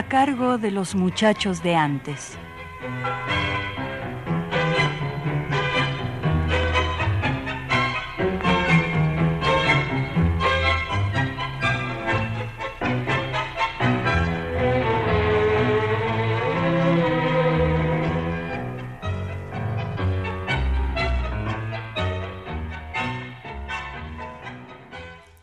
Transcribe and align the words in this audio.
A 0.00 0.08
cargo 0.08 0.56
de 0.56 0.70
los 0.70 0.94
muchachos 0.94 1.62
de 1.62 1.76
antes. 1.76 2.38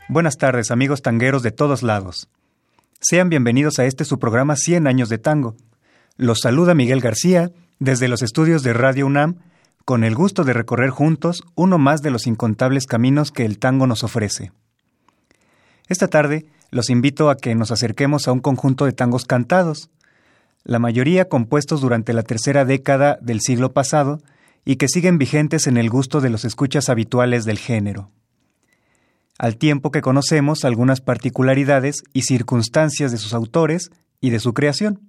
Buenas 0.09 0.37
tardes, 0.37 0.71
amigos 0.71 1.03
tangueros 1.03 1.43
de 1.43 1.51
todos 1.51 1.83
lados. 1.83 2.27
Sean 2.99 3.29
bienvenidos 3.29 3.77
a 3.77 3.85
este 3.85 4.05
su 4.05 4.17
programa 4.17 4.55
100 4.55 4.87
años 4.87 5.07
de 5.07 5.19
tango. 5.19 5.55
Los 6.15 6.39
saluda 6.39 6.73
Miguel 6.73 6.99
García 6.99 7.51
desde 7.77 8.07
los 8.07 8.23
estudios 8.23 8.63
de 8.63 8.73
Radio 8.73 9.05
UNAM 9.05 9.35
con 9.85 10.03
el 10.03 10.15
gusto 10.15 10.43
de 10.43 10.53
recorrer 10.53 10.89
juntos 10.89 11.43
uno 11.53 11.77
más 11.77 12.01
de 12.01 12.09
los 12.09 12.25
incontables 12.25 12.87
caminos 12.87 13.31
que 13.31 13.45
el 13.45 13.59
tango 13.59 13.85
nos 13.85 14.03
ofrece. 14.03 14.51
Esta 15.87 16.07
tarde 16.07 16.47
los 16.71 16.89
invito 16.89 17.29
a 17.29 17.37
que 17.37 17.53
nos 17.53 17.69
acerquemos 17.69 18.27
a 18.27 18.31
un 18.31 18.39
conjunto 18.39 18.85
de 18.85 18.93
tangos 18.93 19.25
cantados, 19.25 19.91
la 20.63 20.79
mayoría 20.79 21.29
compuestos 21.29 21.81
durante 21.81 22.13
la 22.13 22.23
tercera 22.23 22.65
década 22.65 23.19
del 23.21 23.41
siglo 23.41 23.73
pasado 23.73 24.21
y 24.65 24.77
que 24.77 24.87
siguen 24.87 25.19
vigentes 25.19 25.67
en 25.67 25.77
el 25.77 25.91
gusto 25.91 26.19
de 26.19 26.31
los 26.31 26.45
escuchas 26.45 26.89
habituales 26.89 27.45
del 27.45 27.59
género 27.59 28.09
al 29.37 29.57
tiempo 29.57 29.91
que 29.91 30.01
conocemos 30.01 30.65
algunas 30.65 31.01
particularidades 31.01 32.03
y 32.13 32.23
circunstancias 32.23 33.11
de 33.11 33.17
sus 33.17 33.33
autores 33.33 33.91
y 34.19 34.31
de 34.31 34.39
su 34.39 34.53
creación, 34.53 35.01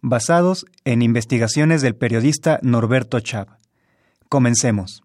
basados 0.00 0.66
en 0.84 1.02
investigaciones 1.02 1.82
del 1.82 1.94
periodista 1.96 2.58
Norberto 2.62 3.20
Chab. 3.20 3.48
Comencemos. 4.28 5.02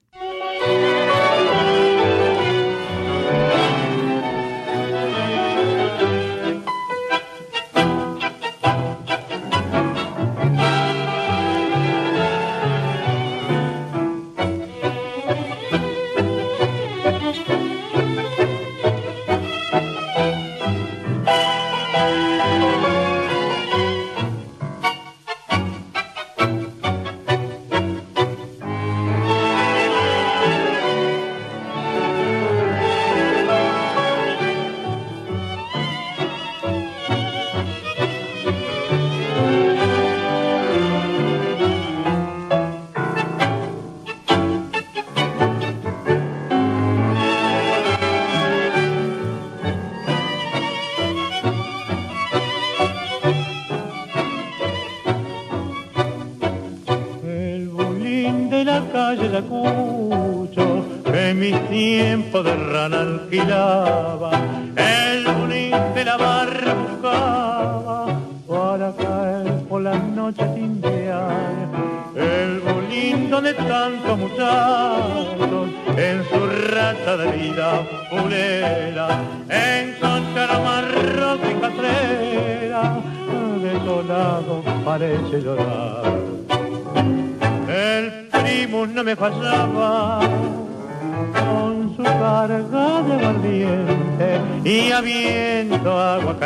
El 63.40 63.79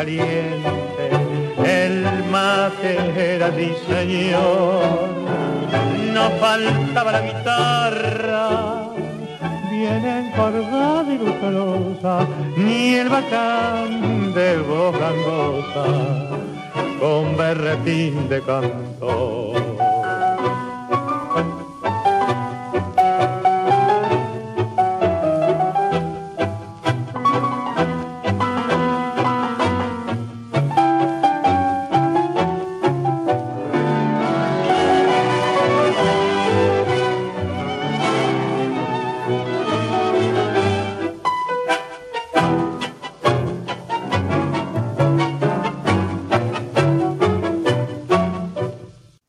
El 0.06 2.04
mate 2.30 2.98
era 3.16 3.50
diseñor, 3.50 5.08
no 6.12 6.30
faltaba 6.38 7.12
la 7.12 7.20
guitarra, 7.22 8.48
bien 9.70 10.04
encorvada 10.04 11.10
y 11.10 11.18
lucrosa, 11.18 12.26
ni 12.54 12.96
el 12.96 13.08
bacán 13.08 14.34
de 14.34 14.58
voz 14.58 14.94
con 17.00 17.36
berretín 17.38 18.28
de 18.28 18.42
cantor. 18.42 19.53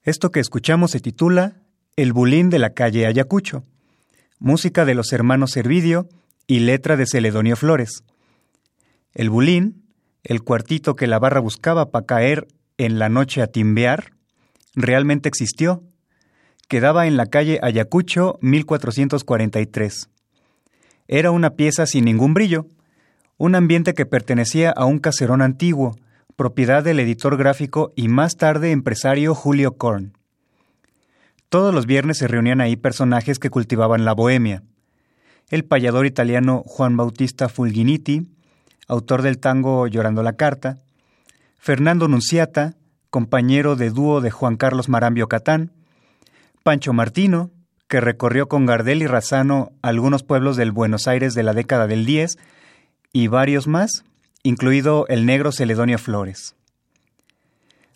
Esto 0.06 0.32
que 0.32 0.40
escuchamos 0.40 0.92
se 0.92 1.00
titula 1.00 1.56
El 1.96 2.14
Bulín 2.14 2.52
de 2.52 2.60
la 2.60 2.76
calle 2.76 3.08
Ayacucho, 3.08 3.66
música 4.38 4.86
de 4.86 4.94
los 4.94 5.12
hermanos 5.12 5.50
Servidio 5.50 6.08
y 6.46 6.60
letra 6.60 6.96
de 6.96 7.08
Celedonio 7.08 7.56
Flores. 7.56 8.04
El 9.16 9.32
Bulín, 9.32 9.84
el 10.24 10.44
cuartito 10.44 10.96
que 10.96 11.08
la 11.08 11.18
barra 11.18 11.40
buscaba 11.40 11.90
para 11.90 12.06
caer 12.06 12.48
en 12.78 13.00
la 13.00 13.10
noche 13.10 13.42
a 13.42 13.48
timbear, 13.48 14.12
realmente 14.76 15.28
existió. 15.28 15.82
Quedaba 16.68 17.08
en 17.08 17.18
la 17.18 17.26
calle 17.26 17.58
Ayacucho 17.64 18.38
1443. 18.42 20.10
Era 21.08 21.32
una 21.32 21.56
pieza 21.56 21.88
sin 21.88 22.06
ningún 22.06 22.36
brillo, 22.36 22.68
un 23.38 23.56
ambiente 23.56 23.96
que 23.96 24.06
pertenecía 24.06 24.70
a 24.70 24.86
un 24.86 25.00
caserón 25.00 25.42
antiguo, 25.42 25.96
propiedad 26.36 26.84
del 26.84 27.00
editor 27.00 27.38
gráfico 27.38 27.94
y 27.96 28.08
más 28.08 28.38
tarde 28.38 28.72
empresario 28.72 29.34
Julio 29.34 29.78
Korn. 29.78 30.18
Todos 31.50 31.74
los 31.74 31.86
viernes 31.86 32.18
se 32.18 32.28
reunían 32.28 32.60
ahí 32.60 32.76
personajes 32.76 33.40
que 33.40 33.50
cultivaban 33.50 34.04
la 34.04 34.14
bohemia. 34.14 34.64
El 35.50 35.64
payador 35.64 36.06
italiano 36.06 36.64
Juan 36.66 36.98
Bautista 36.98 37.48
Fulginiti, 37.48 38.28
autor 38.88 39.22
del 39.22 39.38
tango 39.38 39.88
Llorando 39.88 40.24
la 40.24 40.34
Carta, 40.34 40.80
Fernando 41.58 42.08
Nunciata, 42.08 42.76
compañero 43.10 43.76
de 43.76 43.90
dúo 43.90 44.20
de 44.20 44.32
Juan 44.32 44.58
Carlos 44.58 44.90
Marambio 44.90 45.28
Catán, 45.28 45.72
Pancho 46.64 46.92
Martino, 46.92 47.52
que 47.88 48.02
recorrió 48.02 48.48
con 48.50 48.66
Gardel 48.66 49.04
y 49.04 49.08
Razano 49.08 49.72
algunos 49.82 50.24
pueblos 50.24 50.58
del 50.58 50.72
Buenos 50.72 51.08
Aires 51.08 51.34
de 51.34 51.44
la 51.44 51.54
década 51.54 51.88
del 51.88 52.06
10, 52.06 52.38
y 53.14 53.28
varios 53.28 53.68
más, 53.68 54.04
incluido 54.46 55.08
el 55.08 55.26
negro 55.26 55.52
Celedonio 55.52 55.98
Flores. 55.98 56.56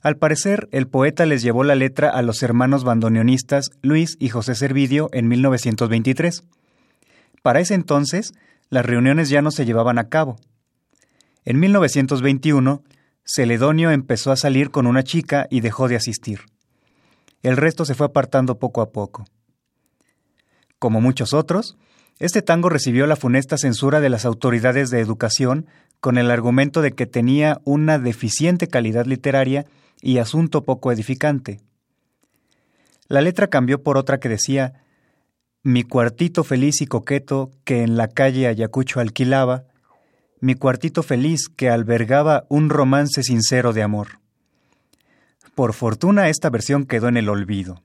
Al 0.01 0.17
parecer, 0.17 0.67
el 0.71 0.87
poeta 0.87 1.25
les 1.25 1.43
llevó 1.43 1.63
la 1.63 1.75
letra 1.75 2.09
a 2.09 2.23
los 2.23 2.41
hermanos 2.41 2.83
bandoneonistas 2.83 3.69
Luis 3.83 4.17
y 4.19 4.29
José 4.29 4.55
Servidio 4.55 5.09
en 5.13 5.27
1923. 5.27 6.43
Para 7.43 7.59
ese 7.59 7.75
entonces, 7.75 8.33
las 8.69 8.85
reuniones 8.85 9.29
ya 9.29 9.43
no 9.43 9.51
se 9.51 9.65
llevaban 9.65 9.99
a 9.99 10.09
cabo. 10.09 10.37
En 11.45 11.59
1921, 11.59 12.81
Celedonio 13.23 13.91
empezó 13.91 14.31
a 14.31 14.35
salir 14.35 14.71
con 14.71 14.87
una 14.87 15.03
chica 15.03 15.45
y 15.51 15.61
dejó 15.61 15.87
de 15.87 15.97
asistir. 15.97 16.41
El 17.43 17.57
resto 17.57 17.85
se 17.85 17.93
fue 17.93 18.07
apartando 18.07 18.57
poco 18.57 18.81
a 18.81 18.91
poco. 18.91 19.25
Como 20.79 20.99
muchos 20.99 21.33
otros, 21.33 21.77
este 22.19 22.41
tango 22.41 22.69
recibió 22.69 23.05
la 23.05 23.15
funesta 23.15 23.57
censura 23.57 23.99
de 24.01 24.09
las 24.09 24.25
autoridades 24.25 24.89
de 24.89 24.99
educación 24.99 25.67
con 25.99 26.17
el 26.17 26.31
argumento 26.31 26.81
de 26.81 26.93
que 26.93 27.05
tenía 27.05 27.59
una 27.65 27.99
deficiente 27.99 28.67
calidad 28.67 29.05
literaria 29.05 29.65
y 30.01 30.17
asunto 30.17 30.63
poco 30.63 30.91
edificante. 30.91 31.59
La 33.07 33.21
letra 33.21 33.47
cambió 33.47 33.83
por 33.83 33.97
otra 33.97 34.19
que 34.19 34.29
decía 34.29 34.83
Mi 35.63 35.83
cuartito 35.83 36.43
feliz 36.43 36.81
y 36.81 36.87
coqueto 36.87 37.51
que 37.65 37.83
en 37.83 37.97
la 37.97 38.07
calle 38.07 38.47
Ayacucho 38.47 38.99
alquilaba, 38.99 39.65
mi 40.39 40.55
cuartito 40.55 41.03
feliz 41.03 41.49
que 41.49 41.69
albergaba 41.69 42.45
un 42.49 42.69
romance 42.69 43.23
sincero 43.23 43.73
de 43.73 43.83
amor. 43.83 44.19
Por 45.53 45.73
fortuna 45.73 46.29
esta 46.29 46.49
versión 46.49 46.85
quedó 46.85 47.09
en 47.09 47.17
el 47.17 47.27
olvido. 47.27 47.83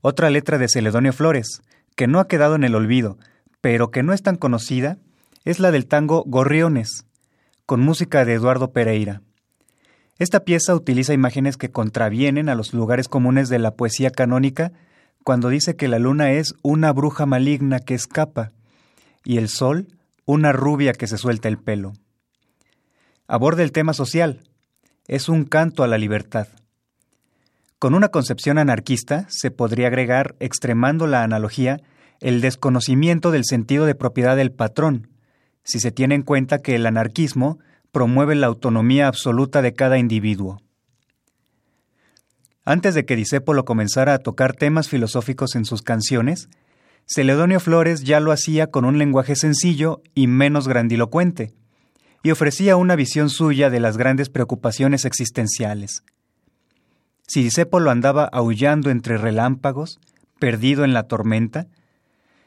Otra 0.00 0.30
letra 0.30 0.58
de 0.58 0.68
Celedonio 0.68 1.12
Flores, 1.12 1.60
que 1.94 2.08
no 2.08 2.18
ha 2.18 2.26
quedado 2.26 2.56
en 2.56 2.64
el 2.64 2.74
olvido, 2.74 3.18
pero 3.60 3.90
que 3.90 4.02
no 4.02 4.12
es 4.12 4.22
tan 4.22 4.36
conocida, 4.36 4.98
es 5.48 5.60
la 5.60 5.70
del 5.70 5.86
tango 5.86 6.24
Gorriones, 6.26 7.06
con 7.64 7.80
música 7.80 8.26
de 8.26 8.34
Eduardo 8.34 8.70
Pereira. 8.70 9.22
Esta 10.18 10.40
pieza 10.40 10.74
utiliza 10.74 11.14
imágenes 11.14 11.56
que 11.56 11.70
contravienen 11.70 12.50
a 12.50 12.54
los 12.54 12.74
lugares 12.74 13.08
comunes 13.08 13.48
de 13.48 13.58
la 13.58 13.74
poesía 13.74 14.10
canónica 14.10 14.72
cuando 15.24 15.48
dice 15.48 15.74
que 15.74 15.88
la 15.88 15.98
luna 15.98 16.32
es 16.32 16.52
una 16.60 16.92
bruja 16.92 17.24
maligna 17.24 17.78
que 17.78 17.94
escapa 17.94 18.52
y 19.24 19.38
el 19.38 19.48
sol 19.48 19.88
una 20.26 20.52
rubia 20.52 20.92
que 20.92 21.06
se 21.06 21.16
suelta 21.16 21.48
el 21.48 21.56
pelo. 21.56 21.94
Aborda 23.26 23.62
el 23.62 23.72
tema 23.72 23.94
social. 23.94 24.42
Es 25.06 25.30
un 25.30 25.44
canto 25.44 25.82
a 25.82 25.88
la 25.88 25.96
libertad. 25.96 26.48
Con 27.78 27.94
una 27.94 28.10
concepción 28.10 28.58
anarquista 28.58 29.24
se 29.30 29.50
podría 29.50 29.86
agregar, 29.86 30.36
extremando 30.40 31.06
la 31.06 31.22
analogía, 31.22 31.80
el 32.20 32.42
desconocimiento 32.42 33.30
del 33.30 33.46
sentido 33.46 33.86
de 33.86 33.94
propiedad 33.94 34.36
del 34.36 34.52
patrón, 34.52 35.08
si 35.68 35.80
se 35.80 35.92
tiene 35.92 36.14
en 36.14 36.22
cuenta 36.22 36.62
que 36.62 36.74
el 36.76 36.86
anarquismo 36.86 37.58
promueve 37.92 38.34
la 38.34 38.46
autonomía 38.46 39.06
absoluta 39.06 39.60
de 39.60 39.74
cada 39.74 39.98
individuo. 39.98 40.62
Antes 42.64 42.94
de 42.94 43.04
que 43.04 43.16
Disépolo 43.16 43.66
comenzara 43.66 44.14
a 44.14 44.18
tocar 44.18 44.54
temas 44.54 44.88
filosóficos 44.88 45.56
en 45.56 45.66
sus 45.66 45.82
canciones, 45.82 46.48
Celedonio 47.06 47.60
Flores 47.60 48.02
ya 48.02 48.18
lo 48.18 48.32
hacía 48.32 48.68
con 48.68 48.86
un 48.86 48.96
lenguaje 48.96 49.36
sencillo 49.36 50.00
y 50.14 50.26
menos 50.26 50.68
grandilocuente, 50.68 51.52
y 52.22 52.30
ofrecía 52.30 52.76
una 52.76 52.96
visión 52.96 53.28
suya 53.28 53.68
de 53.68 53.80
las 53.80 53.98
grandes 53.98 54.30
preocupaciones 54.30 55.04
existenciales. 55.04 56.02
Si 57.26 57.42
Disépolo 57.42 57.90
andaba 57.90 58.24
aullando 58.24 58.88
entre 58.88 59.18
relámpagos, 59.18 60.00
perdido 60.38 60.84
en 60.84 60.94
la 60.94 61.02
tormenta, 61.02 61.66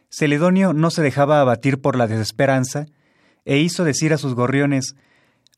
Celedonio 0.10 0.74
no 0.74 0.90
se 0.90 1.04
dejaba 1.04 1.40
abatir 1.40 1.82
por 1.82 1.96
la 1.96 2.08
desesperanza 2.08 2.88
e 3.46 3.58
hizo 3.58 3.84
decir 3.84 4.14
a 4.14 4.18
sus 4.18 4.36
gorriones 4.36 4.96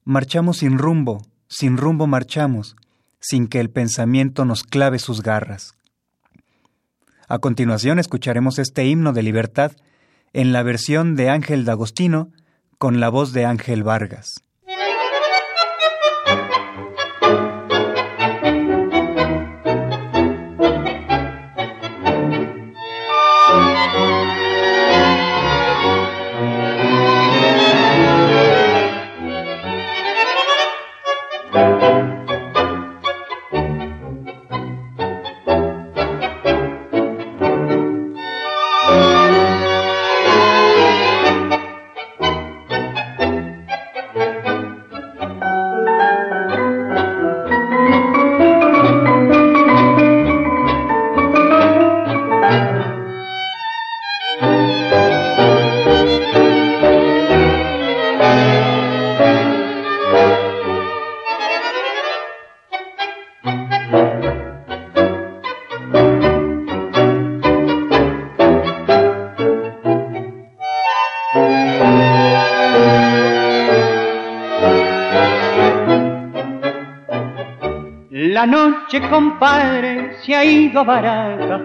Marchamos 0.06 0.58
sin 0.58 0.78
rumbo, 0.78 1.26
sin 1.48 1.78
rumbo 1.78 2.08
marchamos, 2.08 2.76
sin 3.22 3.48
que 3.48 3.62
el 3.62 3.70
pensamiento 3.70 4.44
nos 4.44 4.64
clave 4.64 5.00
sus 5.00 5.24
garras. 5.24 5.76
A 7.30 7.40
continuación 7.40 8.00
escucharemos 8.00 8.60
este 8.60 8.86
himno 8.86 9.14
de 9.14 9.24
libertad 9.24 9.72
en 10.34 10.52
la 10.52 10.62
versión 10.62 11.16
de 11.16 11.30
Ángel 11.30 11.64
D'Agostino 11.64 12.32
con 12.78 13.00
la 13.00 13.08
voz 13.08 13.32
de 13.32 13.46
Ángel 13.46 13.84
Vargas. 13.84 14.43
Noche, 78.94 79.10
compadre, 79.10 80.14
se 80.22 80.36
ha 80.36 80.46
ido 80.46 80.86
barata 80.86 81.60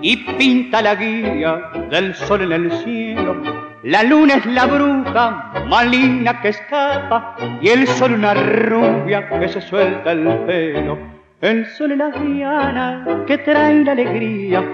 y 0.00 0.16
pinta 0.16 0.82
la 0.82 0.96
guía 0.96 1.70
del 1.88 2.12
sol 2.12 2.42
en 2.42 2.52
el 2.52 2.72
cielo. 2.72 3.40
La 3.84 4.02
luna 4.02 4.34
es 4.34 4.46
la 4.46 4.66
bruja 4.66 5.52
malina 5.68 6.40
que 6.40 6.48
escapa 6.48 7.36
y 7.60 7.68
el 7.68 7.86
sol 7.86 8.14
una 8.14 8.34
rubia 8.34 9.28
que 9.28 9.48
se 9.48 9.60
suelta 9.60 10.10
el 10.10 10.26
pelo. 10.44 10.98
El 11.40 11.66
sol 11.66 11.92
es 11.92 11.98
la 11.98 12.10
diana 12.10 13.22
que 13.28 13.38
trae 13.38 13.84
la 13.84 13.92
alegría, 13.92 14.64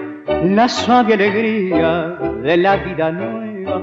la 0.45 0.67
suave 0.67 1.13
alegría 1.13 2.17
de 2.41 2.57
la 2.57 2.75
vida 2.77 3.11
nueva. 3.11 3.81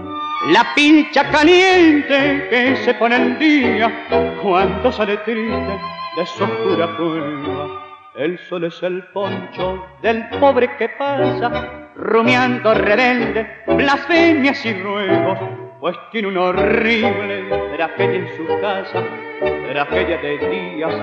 La 0.50 0.75
pincha 0.75 1.30
caliente 1.30 2.49
que 2.50 2.75
se 2.75 2.92
pone 2.95 3.14
el 3.14 3.38
día 3.38 3.92
cuando 4.42 4.90
sale 4.90 5.16
triste 5.18 5.78
de 6.16 6.26
su 6.26 6.42
oscura 6.42 6.97
prueba. 6.97 7.86
El 8.16 8.38
sol 8.38 8.64
es 8.64 8.82
el 8.82 9.02
poncho 9.08 9.85
del 10.00 10.26
pobre 10.40 10.75
que 10.78 10.88
pasa, 10.88 11.90
rumiando 11.96 12.73
rebelde, 12.73 13.46
blasfemias 13.66 14.64
y 14.64 14.73
ruegos, 14.82 15.38
pues 15.80 15.94
tiene 16.12 16.28
un 16.28 16.38
horrible 16.38 17.44
tragedia 17.76 18.20
en 18.20 18.28
su 18.35 18.46
casa, 18.62 19.02
tragedia 19.70 20.16
de 20.16 20.38
días 20.49 20.94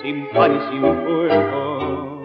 sin 0.00 0.28
pan 0.28 0.56
y 0.56 0.70
sin 0.70 0.80
fuego. 0.80 2.24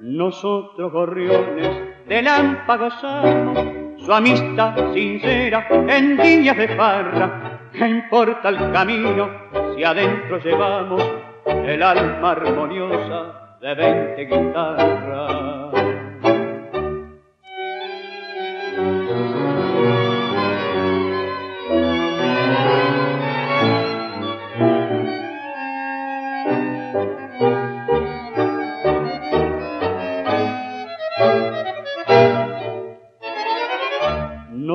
Nosotros 0.00 0.92
gorriones 0.92 1.70
de 2.08 2.22
lámpagos 2.22 2.92
somos, 2.94 3.58
su 3.98 4.12
amistad 4.12 4.92
sincera 4.92 5.64
en 5.70 6.16
días 6.16 6.56
de 6.56 6.68
farra, 6.76 7.60
¿Qué 7.72 7.86
importa 7.86 8.48
el 8.48 8.72
camino 8.72 9.30
si 9.76 9.84
adentro 9.84 10.38
llevamos 10.38 11.29
el 11.46 11.82
alma 11.82 12.32
armoniosa 12.32 13.56
de 13.60 13.74
veinte 13.74 14.24
guitarras? 14.24 15.70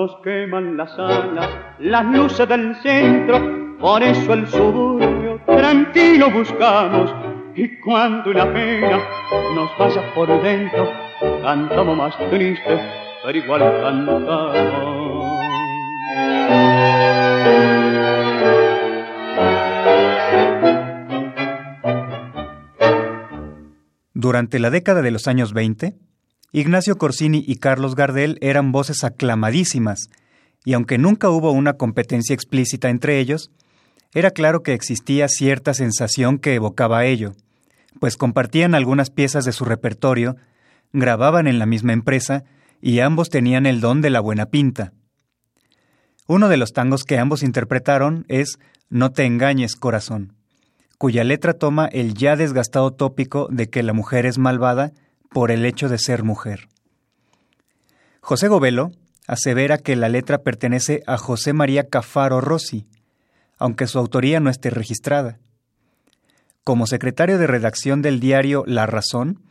nos 0.06 0.18
queman 0.18 0.78
las 0.78 1.00
alas, 1.00 1.50
las 1.80 2.06
luces 2.06 2.48
del 2.48 2.76
centro, 2.76 3.78
por 3.80 4.04
eso 4.04 4.34
el 4.34 4.46
suburbio 4.46 5.15
tranquilo 5.66 6.32
buscamos. 6.32 7.12
Y 7.56 7.80
cuando 7.80 8.30
una 8.30 8.52
pena 8.54 9.00
nos 9.56 9.72
pasa 9.78 10.02
por 10.14 10.28
dentro, 10.44 10.92
cantamos 11.42 11.98
más 11.98 12.16
triste, 12.30 12.80
pero 13.24 13.38
igual 13.38 13.62
cantamos. 13.82 15.26
Durante 24.14 24.60
la 24.60 24.70
década 24.70 25.02
de 25.02 25.12
los 25.12 25.28
años 25.28 25.54
20, 25.54 25.96
Ignacio 26.52 26.98
Corsini 26.98 27.44
y 27.46 27.56
Carlos 27.56 27.96
Gardel 27.96 28.38
eran 28.42 28.72
voces 28.72 29.04
aclamadísimas, 29.04 30.10
y 30.64 30.74
aunque 30.74 30.98
nunca 30.98 31.30
hubo 31.30 31.52
una 31.52 31.74
competencia 31.74 32.34
explícita 32.34 32.90
entre 32.90 33.20
ellos, 33.20 33.52
era 34.16 34.32
claro 34.32 34.64
que 34.64 34.74
existía 34.74 35.28
cierta 35.28 35.74
sensación 35.74 36.40
que 36.40 36.56
evocaba 36.56 37.04
ello, 37.06 37.34
pues 38.00 38.16
compartían 38.16 38.74
algunas 38.74 39.10
piezas 39.10 39.44
de 39.44 39.52
su 39.52 39.66
repertorio, 39.66 40.38
grababan 40.94 41.48
en 41.48 41.60
la 41.60 41.66
misma 41.66 41.92
empresa 41.92 42.46
y 42.82 43.02
ambos 43.02 43.30
tenían 43.30 43.66
el 43.66 43.82
don 43.82 44.02
de 44.02 44.10
la 44.10 44.22
buena 44.22 44.46
pinta. 44.46 44.94
Uno 46.28 46.48
de 46.48 46.56
los 46.56 46.72
tangos 46.72 47.04
que 47.04 47.20
ambos 47.20 47.44
interpretaron 47.44 48.26
es 48.30 48.58
No 48.90 49.12
te 49.12 49.26
engañes, 49.26 49.76
corazón, 49.76 50.34
cuya 50.98 51.26
letra 51.26 51.54
toma 51.54 51.88
el 51.88 52.14
ya 52.14 52.38
desgastado 52.38 52.92
tópico 52.92 53.50
de 53.52 53.70
que 53.70 53.84
la 53.84 53.92
mujer 53.92 54.26
es 54.26 54.38
malvada 54.38 54.94
por 55.30 55.52
el 55.52 55.66
hecho 55.66 55.90
de 55.90 55.98
ser 55.98 56.24
mujer. 56.24 56.70
José 58.22 58.48
Govelo 58.48 58.92
asevera 59.28 59.78
que 59.78 59.98
la 59.98 60.08
letra 60.08 60.38
pertenece 60.38 61.04
a 61.06 61.18
José 61.18 61.52
María 61.52 61.90
Cafaro 61.90 62.40
Rossi, 62.40 62.88
aunque 63.58 63.88
su 63.88 64.00
autoría 64.00 64.40
no 64.40 64.50
esté 64.50 64.70
registrada. 64.70 65.40
Como 66.64 66.88
secretario 66.88 67.38
de 67.38 67.48
redacción 67.48 68.02
del 68.02 68.20
diario 68.20 68.64
La 68.66 68.86
Razón, 68.86 69.42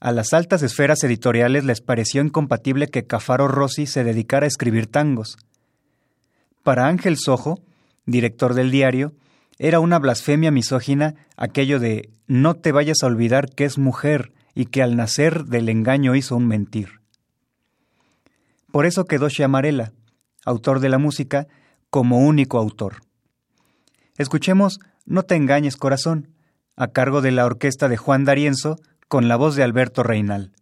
a 0.00 0.12
las 0.12 0.32
altas 0.32 0.62
esferas 0.62 1.02
editoriales 1.02 1.64
les 1.64 1.80
pareció 1.80 2.22
incompatible 2.22 2.88
que 2.88 3.06
Cafaro 3.06 3.48
Rossi 3.48 3.86
se 3.86 4.04
dedicara 4.04 4.44
a 4.44 4.48
escribir 4.48 4.86
tangos. 4.86 5.36
Para 6.62 6.86
Ángel 6.86 7.16
Sojo, 7.16 7.60
director 8.06 8.54
del 8.54 8.70
diario, 8.70 9.14
era 9.58 9.80
una 9.80 9.98
blasfemia 9.98 10.50
misógina 10.50 11.14
aquello 11.36 11.78
de 11.78 12.10
no 12.26 12.54
te 12.54 12.72
vayas 12.72 13.02
a 13.02 13.06
olvidar 13.06 13.48
que 13.50 13.64
es 13.64 13.78
mujer 13.78 14.32
y 14.54 14.66
que 14.66 14.82
al 14.82 14.96
nacer 14.96 15.44
del 15.44 15.68
engaño 15.68 16.14
hizo 16.14 16.36
un 16.36 16.46
mentir. 16.46 17.00
Por 18.70 18.86
eso 18.86 19.04
quedó 19.04 19.28
Chiamarela, 19.28 19.92
autor 20.44 20.80
de 20.80 20.88
la 20.88 20.98
música, 20.98 21.46
como 21.90 22.18
único 22.18 22.58
autor. 22.58 23.03
Escuchemos 24.16 24.78
No 25.04 25.24
te 25.24 25.34
engañes 25.34 25.76
corazón, 25.76 26.28
a 26.76 26.88
cargo 26.88 27.20
de 27.20 27.32
la 27.32 27.44
orquesta 27.44 27.88
de 27.88 27.96
Juan 27.96 28.24
D'Arienzo, 28.24 28.76
con 29.08 29.26
la 29.26 29.34
voz 29.34 29.56
de 29.56 29.64
Alberto 29.64 30.02
Reinal. 30.04 30.52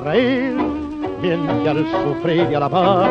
Reír, 0.00 0.56
miente 1.22 1.68
al 1.68 1.86
sufrir 2.04 2.48
y 2.50 2.54
al 2.54 2.62
amar. 2.64 3.10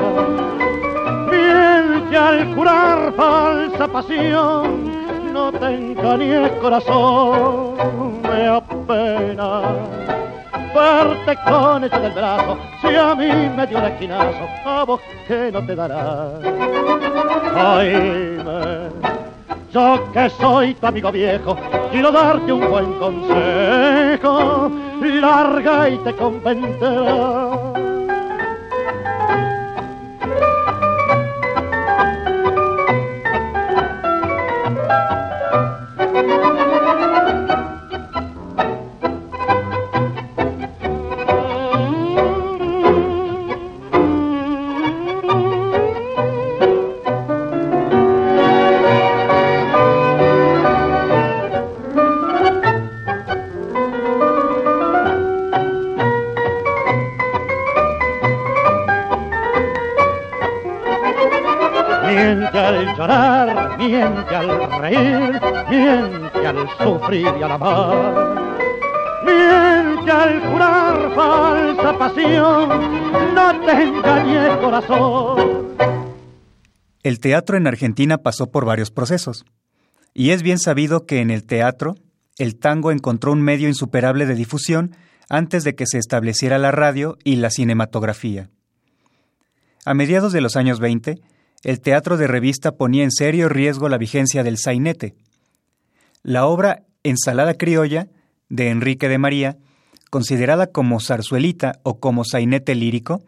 Miente 1.30 2.18
al 2.18 2.56
curar 2.56 3.14
falsa 3.14 3.88
pasión, 3.88 4.92
no 5.34 5.52
te 5.52 5.66
engañes 5.66 6.52
corazón, 6.62 8.22
me 8.24 8.48
apena 8.48 9.62
verte 10.74 11.38
con 11.48 11.84
ese 11.84 12.00
del 12.00 12.12
brazo, 12.14 12.58
si 12.82 12.96
a 12.96 13.16
mí 13.16 13.30
me 13.56 13.68
dio 13.68 13.80
el 13.80 13.86
esquinazo, 13.86 14.48
a 14.66 14.84
vos 14.84 15.02
que 15.28 15.52
no 15.52 15.66
te 15.66 15.76
dará. 15.76 16.32
Oíme, 17.78 18.90
yo 19.72 20.12
que 20.14 20.30
soy 20.30 20.74
tu 20.76 20.88
amigo 20.88 21.12
viejo, 21.12 21.58
quiero 21.92 22.12
darte 22.12 22.52
un 22.52 22.70
buen 22.70 22.94
consejo, 22.94 24.72
larga 25.20 25.90
y 25.90 25.98
te 26.00 26.16
convencerá. 26.16 27.49
Miente 63.78 64.36
al 64.36 64.82
reír, 64.82 65.42
miente 65.70 66.48
al 66.48 66.68
sufrir 66.78 67.28
y 67.40 67.44
al 67.44 67.52
amar. 67.52 68.50
Al 70.10 70.42
jurar 70.42 71.14
falsa 71.14 71.98
pasión, 72.00 72.70
no 73.36 74.60
corazón. 74.60 75.68
El 77.04 77.20
teatro 77.20 77.58
en 77.58 77.68
Argentina 77.68 78.18
pasó 78.18 78.48
por 78.48 78.66
varios 78.66 78.90
procesos, 78.90 79.46
y 80.16 80.32
es 80.32 80.42
bien 80.42 80.58
sabido 80.58 81.06
que 81.06 81.20
en 81.20 81.30
el 81.30 81.46
teatro 81.46 81.94
el 82.40 82.58
tango 82.58 82.92
encontró 82.92 83.32
un 83.32 83.42
medio 83.44 83.68
insuperable 83.68 84.26
de 84.26 84.34
difusión 84.34 84.96
antes 85.30 85.64
de 85.64 85.76
que 85.76 85.86
se 85.86 86.00
estableciera 86.00 86.58
la 86.58 86.72
radio 86.72 87.18
y 87.24 87.36
la 87.36 87.52
cinematografía. 87.52 88.50
A 89.86 89.94
mediados 89.94 90.34
de 90.34 90.42
los 90.42 90.56
años 90.56 90.80
20, 90.80 91.22
el 91.64 91.82
teatro 91.82 92.18
de 92.18 92.28
revista 92.28 92.74
ponía 92.74 93.04
en 93.04 93.12
serio 93.12 93.50
riesgo 93.50 93.90
la 93.90 93.98
vigencia 93.98 94.44
del 94.44 94.58
sainete. 94.58 95.16
La 96.24 96.46
obra 96.46 96.84
Ensalada 97.04 97.54
criolla, 97.54 98.08
de 98.50 98.70
Enrique 98.70 99.08
de 99.08 99.18
María, 99.18 99.58
considerada 100.10 100.68
como 100.68 101.00
zarzuelita 101.00 101.80
o 101.84 102.00
como 102.00 102.26
sainete 102.26 102.76
lírico, 102.76 103.24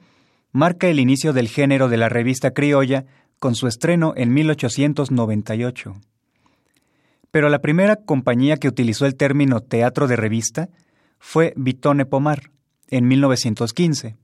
marca 0.51 0.87
el 0.87 0.99
inicio 0.99 1.33
del 1.33 1.47
género 1.47 1.87
de 1.87 1.97
la 1.97 2.09
revista 2.09 2.51
criolla 2.51 3.05
con 3.39 3.55
su 3.55 3.67
estreno 3.67 4.13
en 4.15 4.33
1898. 4.33 5.95
Pero 7.31 7.49
la 7.49 7.59
primera 7.59 7.95
compañía 7.95 8.57
que 8.57 8.67
utilizó 8.67 9.05
el 9.05 9.15
término 9.15 9.61
teatro 9.61 10.07
de 10.07 10.17
revista 10.17 10.69
fue 11.19 11.53
Vitone 11.55 12.05
Pomar, 12.05 12.51
en 12.89 13.07
1915. 13.07 14.17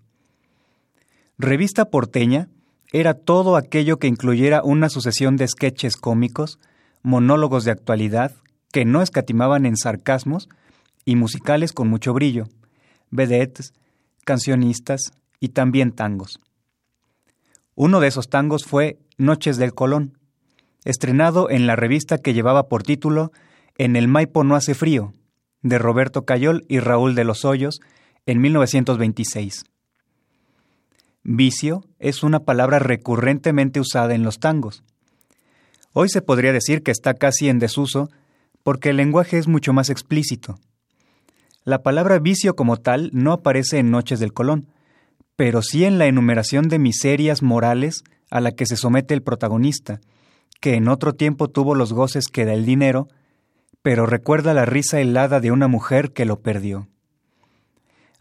Revista 1.38 1.86
porteña 1.86 2.50
era 2.92 3.14
todo 3.14 3.56
aquello 3.56 3.98
que 3.98 4.08
incluyera 4.08 4.62
una 4.64 4.90
sucesión 4.90 5.36
de 5.38 5.48
sketches 5.48 5.98
cómicos, 5.98 6.60
monólogos 7.04 7.66
de 7.66 7.72
actualidad, 7.72 8.34
que 8.72 8.86
no 8.86 9.02
escatimaban 9.02 9.66
en 9.66 9.78
sarcasmos, 9.78 10.50
y 11.06 11.16
musicales 11.16 11.72
con 11.72 11.88
mucho 11.88 12.14
brillo, 12.14 12.48
vedettes, 13.12 13.74
cancionistas 14.26 15.14
y 15.40 15.50
también 15.50 15.94
tangos. 15.94 16.42
Uno 17.76 18.02
de 18.02 18.08
esos 18.08 18.30
tangos 18.30 18.66
fue 18.66 19.00
Noches 19.18 19.58
del 19.58 19.74
Colón, 19.74 20.18
estrenado 20.84 21.50
en 21.50 21.66
la 21.66 21.76
revista 21.76 22.18
que 22.18 22.34
llevaba 22.34 22.68
por 22.68 22.84
título 22.84 23.32
En 23.78 23.96
el 23.96 24.08
Maipo 24.08 24.44
no 24.44 24.56
hace 24.56 24.74
frío, 24.74 25.14
de 25.62 25.78
Roberto 25.78 26.26
Cayol 26.26 26.66
y 26.68 26.80
Raúl 26.80 27.16
de 27.16 27.24
los 27.24 27.46
Hoyos, 27.46 27.80
en 28.26 28.42
1926. 28.42 29.64
Vicio 31.30 31.84
es 32.00 32.24
una 32.24 32.46
palabra 32.46 32.80
recurrentemente 32.80 33.82
usada 33.82 34.16
en 34.16 34.24
los 34.24 34.40
tangos. 34.40 34.86
Hoy 35.92 36.08
se 36.08 36.22
podría 36.22 36.54
decir 36.54 36.84
que 36.84 36.92
está 36.92 37.16
casi 37.16 37.50
en 37.50 37.60
desuso 37.60 38.10
porque 38.64 38.92
el 38.92 38.96
lenguaje 38.96 39.38
es 39.38 39.50
mucho 39.50 39.74
más 39.74 39.90
explícito. 39.90 40.58
La 41.66 41.84
palabra 41.84 42.20
vicio 42.20 42.56
como 42.56 42.78
tal 42.78 43.10
no 43.12 43.34
aparece 43.34 43.78
en 43.78 43.92
Noches 43.92 44.22
del 44.22 44.32
Colón, 44.32 44.70
pero 45.36 45.62
sí 45.62 45.84
en 45.84 45.98
la 45.98 46.06
enumeración 46.06 46.70
de 46.70 46.80
miserias 46.80 47.44
morales 47.44 48.06
a 48.32 48.40
la 48.40 48.54
que 48.54 48.66
se 48.66 48.78
somete 48.78 49.14
el 49.14 49.22
protagonista, 49.22 50.00
que 50.62 50.76
en 50.76 50.88
otro 50.88 51.12
tiempo 51.12 51.50
tuvo 51.50 51.76
los 51.76 51.92
goces 51.92 52.28
que 52.28 52.46
da 52.46 52.54
el 52.54 52.66
dinero, 52.66 53.10
pero 53.82 54.06
recuerda 54.06 54.54
la 54.54 54.64
risa 54.64 55.02
helada 55.02 55.42
de 55.42 55.52
una 55.52 55.68
mujer 55.68 56.14
que 56.14 56.24
lo 56.24 56.40
perdió. 56.40 56.88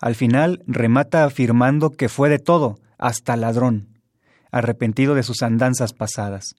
Al 0.01 0.17
final 0.17 0.65
remata 0.67 1.25
afirmando 1.25 1.91
que 1.91 2.09
fue 2.09 2.29
de 2.29 2.41
todo, 2.41 2.81
hasta 2.99 3.37
ladrón, 3.37 3.99
arrepentido 4.51 5.15
de 5.15 5.23
sus 5.23 5.43
andanzas 5.43 5.93
pasadas. 5.93 6.55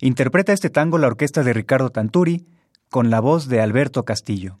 Interpreta 0.00 0.52
este 0.52 0.70
tango 0.70 0.98
la 0.98 1.08
orquesta 1.08 1.42
de 1.42 1.52
Ricardo 1.52 1.90
Tanturi 1.90 2.46
con 2.88 3.10
la 3.10 3.20
voz 3.20 3.48
de 3.48 3.60
Alberto 3.60 4.04
Castillo. 4.04 4.60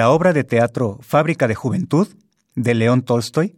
obra 0.00 0.32
de 0.32 0.44
teatro 0.44 0.98
Fábrica 1.02 1.48
de 1.48 1.54
Juventud, 1.54 2.08
de 2.54 2.74
León 2.74 3.02
Tolstoy, 3.02 3.54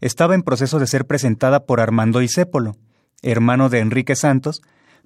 estaba 0.00 0.34
en 0.34 0.42
proceso 0.42 0.78
de 0.78 0.86
ser 0.86 1.06
presentada 1.06 1.66
por 1.66 1.80
Armando 1.80 2.22
Isépolo, 2.22 2.76
hermano 3.22 3.68
de 3.68 3.80
Enrique 3.80 4.16
Santos, 4.16 4.62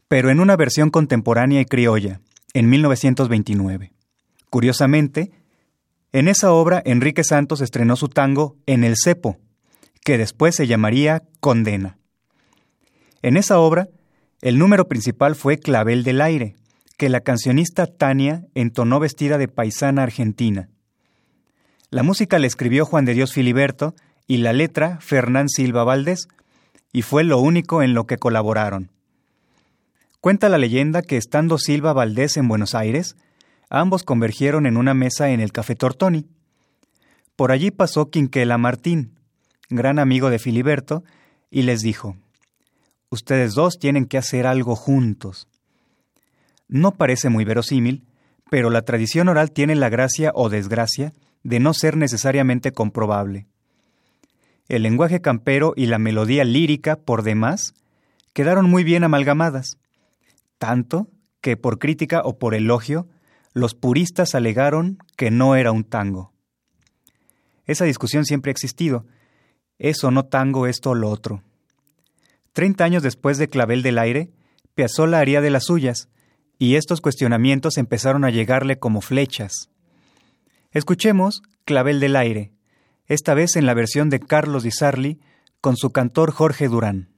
pero 0.08 0.30
en 0.30 0.40
una 0.40 0.56
versión 0.56 0.90
contemporánea 0.90 1.60
y 1.60 1.64
criolla, 1.64 2.20
en 2.54 2.68
1929. 2.70 3.92
Curiosamente, 4.50 5.32
en 6.12 6.28
esa 6.28 6.52
obra 6.52 6.82
Enrique 6.84 7.24
Santos 7.24 7.60
estrenó 7.60 7.96
su 7.96 8.08
tango 8.08 8.56
En 8.66 8.84
el 8.84 8.94
cepo, 8.96 9.36
que 10.02 10.16
después 10.16 10.54
se 10.54 10.66
llamaría 10.66 11.22
Condena. 11.40 11.98
En 13.20 13.36
esa 13.36 13.58
obra, 13.58 13.88
el 14.40 14.58
número 14.58 14.88
principal 14.88 15.34
fue 15.34 15.58
Clavel 15.58 16.04
del 16.04 16.20
Aire, 16.20 16.54
que 16.98 17.08
la 17.08 17.20
cancionista 17.20 17.86
Tania 17.86 18.44
entonó 18.54 18.98
vestida 18.98 19.38
de 19.38 19.46
paisana 19.46 20.02
argentina. 20.02 20.68
La 21.90 22.02
música 22.02 22.40
la 22.40 22.48
escribió 22.48 22.84
Juan 22.84 23.04
de 23.04 23.14
Dios 23.14 23.32
Filiberto 23.32 23.94
y 24.26 24.38
la 24.38 24.52
letra 24.52 24.98
Fernán 25.00 25.48
Silva 25.48 25.84
Valdés, 25.84 26.26
y 26.92 27.02
fue 27.02 27.22
lo 27.22 27.38
único 27.38 27.82
en 27.82 27.94
lo 27.94 28.06
que 28.06 28.18
colaboraron. 28.18 28.90
Cuenta 30.20 30.48
la 30.48 30.58
leyenda 30.58 31.02
que 31.02 31.16
estando 31.16 31.56
Silva 31.56 31.92
Valdés 31.92 32.36
en 32.36 32.48
Buenos 32.48 32.74
Aires, 32.74 33.16
ambos 33.70 34.02
convergieron 34.02 34.66
en 34.66 34.76
una 34.76 34.92
mesa 34.92 35.30
en 35.30 35.40
el 35.40 35.52
Café 35.52 35.76
Tortoni. 35.76 36.26
Por 37.36 37.52
allí 37.52 37.70
pasó 37.70 38.10
Quinquela 38.10 38.58
Martín, 38.58 39.14
gran 39.70 40.00
amigo 40.00 40.30
de 40.30 40.40
Filiberto, 40.40 41.04
y 41.48 41.62
les 41.62 41.80
dijo, 41.80 42.16
Ustedes 43.08 43.54
dos 43.54 43.78
tienen 43.78 44.06
que 44.06 44.18
hacer 44.18 44.48
algo 44.48 44.74
juntos. 44.74 45.46
No 46.68 46.92
parece 46.92 47.30
muy 47.30 47.44
verosímil, 47.44 48.04
pero 48.50 48.70
la 48.70 48.82
tradición 48.82 49.28
oral 49.28 49.50
tiene 49.50 49.74
la 49.74 49.88
gracia 49.88 50.32
o 50.34 50.48
desgracia 50.48 51.12
de 51.42 51.60
no 51.60 51.74
ser 51.74 51.96
necesariamente 51.96 52.72
comprobable. 52.72 53.46
El 54.68 54.82
lenguaje 54.82 55.20
campero 55.20 55.72
y 55.76 55.86
la 55.86 55.98
melodía 55.98 56.44
lírica, 56.44 56.96
por 56.96 57.22
demás, 57.22 57.74
quedaron 58.34 58.68
muy 58.68 58.84
bien 58.84 59.02
amalgamadas, 59.02 59.78
tanto 60.58 61.08
que 61.40 61.56
por 61.56 61.78
crítica 61.78 62.20
o 62.24 62.38
por 62.38 62.54
elogio, 62.54 63.08
los 63.54 63.74
puristas 63.74 64.34
alegaron 64.34 64.98
que 65.16 65.30
no 65.30 65.56
era 65.56 65.72
un 65.72 65.84
tango. 65.84 66.32
Esa 67.66 67.84
discusión 67.84 68.24
siempre 68.24 68.50
ha 68.50 68.52
existido. 68.52 69.06
Eso 69.78 70.10
no 70.10 70.24
tango, 70.26 70.66
esto 70.66 70.90
o 70.90 70.94
lo 70.94 71.10
otro. 71.10 71.42
Treinta 72.52 72.84
años 72.84 73.02
después 73.02 73.38
de 73.38 73.48
Clavel 73.48 73.82
del 73.82 73.98
Aire, 73.98 74.30
Piazzolla 74.74 75.18
haría 75.18 75.40
de 75.40 75.50
las 75.50 75.64
suyas, 75.64 76.08
y 76.58 76.74
estos 76.74 77.00
cuestionamientos 77.00 77.78
empezaron 77.78 78.24
a 78.24 78.30
llegarle 78.30 78.78
como 78.78 79.00
flechas. 79.00 79.70
Escuchemos 80.72 81.42
Clavel 81.64 82.00
del 82.00 82.16
Aire, 82.16 82.52
esta 83.06 83.34
vez 83.34 83.56
en 83.56 83.64
la 83.64 83.74
versión 83.74 84.10
de 84.10 84.20
Carlos 84.20 84.64
Di 84.64 84.70
Sarli 84.70 85.20
con 85.60 85.76
su 85.76 85.90
cantor 85.90 86.32
Jorge 86.32 86.68
Durán. 86.68 87.17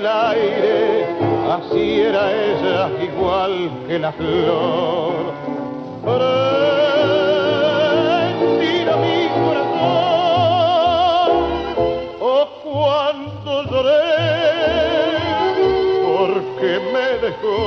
Del 0.00 0.08
aire, 0.08 1.04
así 1.50 2.00
era 2.00 2.32
ella 2.32 2.88
igual 3.02 3.70
que 3.86 3.98
la 3.98 4.12
flor. 4.12 5.34
Prendida 8.80 8.96
mi 8.96 9.28
corazón, 9.44 9.72
oh 12.20 12.46
cuánto 12.64 13.52
lloré, 13.70 14.16
porque 16.06 16.70
me 16.94 17.08
dejó. 17.26 17.58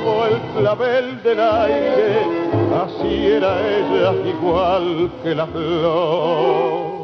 Como 0.00 0.12
el 0.24 0.36
clavel 0.56 1.06
del 1.22 1.40
aire, 1.40 2.35
era 3.36 3.60
ella 3.60 4.12
igual 4.28 5.10
que 5.22 5.34
la 5.34 5.46
flor. 5.46 6.96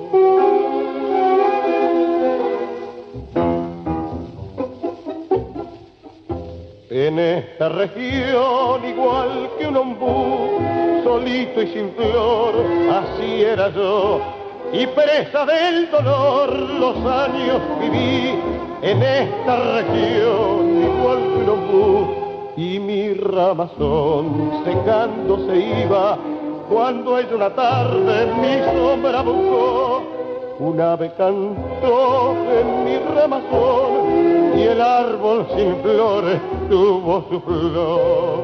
En 6.90 7.18
esta 7.18 7.68
región, 7.68 8.85
igual 8.85 9.51
que 9.59 9.66
un 9.66 9.77
ombú, 9.77 10.61
solito 11.05 11.62
y 11.62 11.66
sin 11.68 11.90
flor, 11.92 12.55
así 12.90 13.42
era 13.42 13.68
yo. 13.71 14.21
Y 14.73 14.87
presa 14.87 15.45
del 15.45 15.90
dolor, 15.90 16.51
los 16.51 16.97
años 16.97 17.61
viví 17.81 18.35
en 18.81 19.03
esta 19.03 19.57
región, 19.77 20.83
igual 20.83 21.18
que 21.18 21.38
un 21.42 21.49
ombú 21.49 22.22
y 22.57 22.79
mi 22.79 23.15
ramazón 23.15 24.62
secando 24.65 25.47
se 25.47 25.85
iba 25.85 26.19
cuando 26.69 27.19
ella 27.19 27.35
una 27.35 27.51
tarde 27.51 28.27
mi 28.41 28.59
sombra 28.73 29.23
buscó. 29.23 30.03
Un 30.59 30.81
ave 30.81 31.11
cantó 31.17 32.35
en 32.51 32.85
mi 32.85 32.99
ramazón 33.15 34.57
y 34.57 34.62
el 34.62 34.81
árbol 34.81 35.47
sin 35.57 35.77
flores 35.83 36.41
tuvo 36.69 37.25
su 37.31 37.41
flor. 37.41 38.43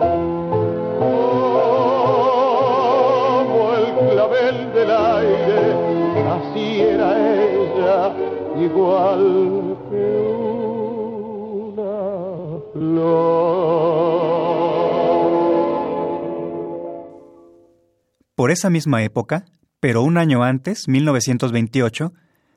Como 3.38 3.72
el 3.74 4.10
clavel 4.10 4.72
del 4.72 4.90
aire, 4.90 5.74
así 6.36 6.80
era 6.80 7.08
ella, 7.42 8.12
igual 8.58 9.76
que 9.90 10.06
una 11.62 11.92
flor. 12.72 13.57
Por 18.38 18.52
esa 18.52 18.70
misma 18.70 19.02
época, 19.02 19.46
pero 19.80 20.04
un 20.04 20.16
año 20.16 20.44
antes, 20.44 20.86
1928, 20.86 22.12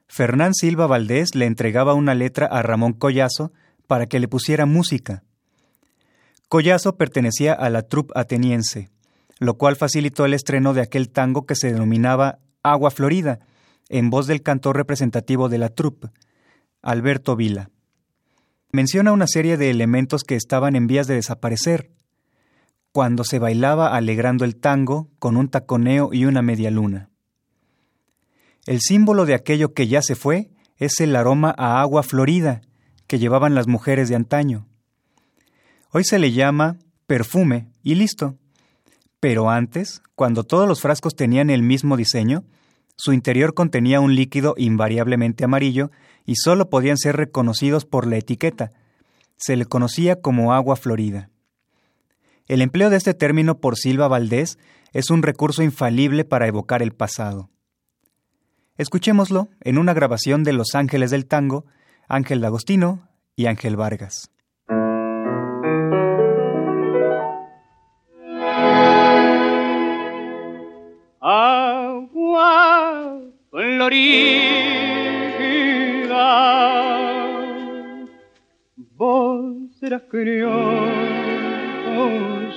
Fernán 0.08 0.54
Silva 0.54 0.86
Valdés 0.86 1.34
le 1.34 1.48
entregaba 1.48 1.96
una 1.96 2.14
letra 2.14 2.46
a 2.46 2.62
Ramón 2.62 2.94
Collazo 2.94 3.52
para 3.88 4.06
que 4.06 4.20
le 4.20 4.28
pusiera 4.28 4.68
música. 4.68 5.24
Collazo 6.50 6.98
pertenecía 6.98 7.54
a 7.54 7.72
la 7.72 7.82
troupe 7.82 8.14
ateniense, 8.16 8.92
lo 9.40 9.58
cual 9.58 9.76
facilitó 9.76 10.26
el 10.26 10.36
estreno 10.36 10.76
de 10.76 10.82
aquel 10.82 11.10
tango 11.10 11.48
que 11.48 11.56
se 11.56 11.74
denominaba 11.74 12.38
Agua 12.62 12.92
Florida, 12.92 13.40
en 13.90 14.12
voz 14.12 14.28
del 14.28 14.44
cantor 14.44 14.78
representativo 14.78 15.50
de 15.50 15.58
la 15.58 15.70
troupe, 15.70 16.10
Alberto 16.84 17.36
Vila. 17.36 17.72
Menciona 18.72 19.14
una 19.14 19.26
serie 19.26 19.58
de 19.58 19.72
elementos 19.72 20.22
que 20.26 20.36
estaban 20.36 20.76
en 20.76 20.86
vías 20.86 21.08
de 21.08 21.16
desaparecer, 21.16 21.90
cuando 22.92 23.24
se 23.24 23.40
bailaba 23.40 23.96
alegrando 23.96 24.46
el 24.46 24.56
tango 24.56 25.10
con 25.20 25.38
un 25.38 25.50
taconeo 25.50 26.10
y 26.12 26.26
una 26.26 26.42
media 26.42 26.72
luna. 26.72 27.10
El 28.66 28.80
símbolo 28.82 29.26
de 29.26 29.34
aquello 29.34 29.74
que 29.74 29.88
ya 29.88 30.02
se 30.02 30.16
fue 30.16 30.52
es 30.78 31.00
el 31.00 31.16
aroma 31.16 31.54
a 31.58 31.82
agua 31.82 32.04
florida 32.04 32.62
que 33.08 33.20
llevaban 33.20 33.56
las 33.56 33.68
mujeres 33.68 34.10
de 34.10 34.16
antaño. 34.16 34.68
Hoy 35.92 36.04
se 36.04 36.20
le 36.20 36.32
llama 36.32 36.78
perfume 37.08 37.68
y 37.84 37.96
listo. 37.96 38.38
Pero 39.20 39.50
antes, 39.50 40.02
cuando 40.16 40.44
todos 40.44 40.68
los 40.68 40.82
frascos 40.82 41.16
tenían 41.16 41.50
el 41.50 41.62
mismo 41.64 41.98
diseño, 41.98 42.44
su 42.96 43.14
interior 43.14 43.54
contenía 43.54 44.00
un 44.00 44.16
líquido 44.16 44.54
invariablemente 44.58 45.44
amarillo 45.44 45.92
y 46.26 46.36
solo 46.36 46.70
podían 46.70 46.98
ser 46.98 47.18
reconocidos 47.18 47.86
por 47.86 48.08
la 48.08 48.18
etiqueta. 48.18 48.72
Se 49.38 49.56
le 49.56 49.66
conocía 49.66 50.22
como 50.22 50.54
agua 50.54 50.76
florida. 50.76 51.31
El 52.52 52.62
empleo 52.62 52.90
de 52.90 52.98
este 52.98 53.14
término 53.14 53.62
por 53.62 53.78
Silva 53.78 54.10
Valdés 54.10 54.60
es 54.92 55.10
un 55.10 55.24
recurso 55.24 55.64
infalible 55.64 56.26
para 56.26 56.48
evocar 56.48 56.82
el 56.82 56.92
pasado. 56.92 57.50
Escuchémoslo 58.78 59.48
en 59.62 59.78
una 59.78 59.94
grabación 59.94 60.44
de 60.44 60.52
Los 60.52 60.76
Ángeles 60.76 61.12
del 61.12 61.28
Tango, 61.28 61.66
Ángel 62.10 62.42
D'Agostino 62.42 63.08
y 63.38 63.46
Ángel 63.46 63.78
Vargas. 63.78 64.30
Agua 71.22 72.02
florida, 73.50 74.12
vos 78.76 79.56
serás 79.80 80.02
criosa. 80.10 81.11
Y 81.92 82.52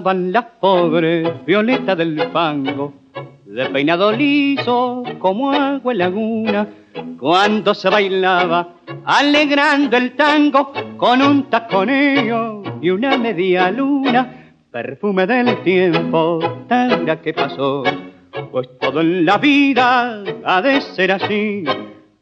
usaban 0.00 0.32
las 0.32 0.44
pobres 0.60 1.28
violetas 1.44 1.98
del 1.98 2.18
fango, 2.32 2.94
de 3.44 3.66
peinado 3.66 4.10
liso 4.12 5.02
como 5.18 5.52
agua 5.52 5.92
en 5.92 5.98
laguna, 5.98 6.68
cuando 7.18 7.74
se 7.74 7.90
bailaba 7.90 8.76
alegrando 9.04 9.98
el 9.98 10.12
tango 10.12 10.72
con 10.96 11.20
un 11.20 11.50
taconeo 11.50 12.62
y 12.80 12.88
una 12.88 13.18
media 13.18 13.70
luna, 13.70 14.54
perfume 14.70 15.26
del 15.26 15.62
tiempo, 15.62 16.64
tanga 16.66 17.20
que 17.20 17.34
pasó, 17.34 17.82
pues 18.50 18.70
todo 18.80 19.02
en 19.02 19.26
la 19.26 19.36
vida 19.36 20.24
ha 20.44 20.62
de 20.62 20.80
ser 20.80 21.12
así, 21.12 21.64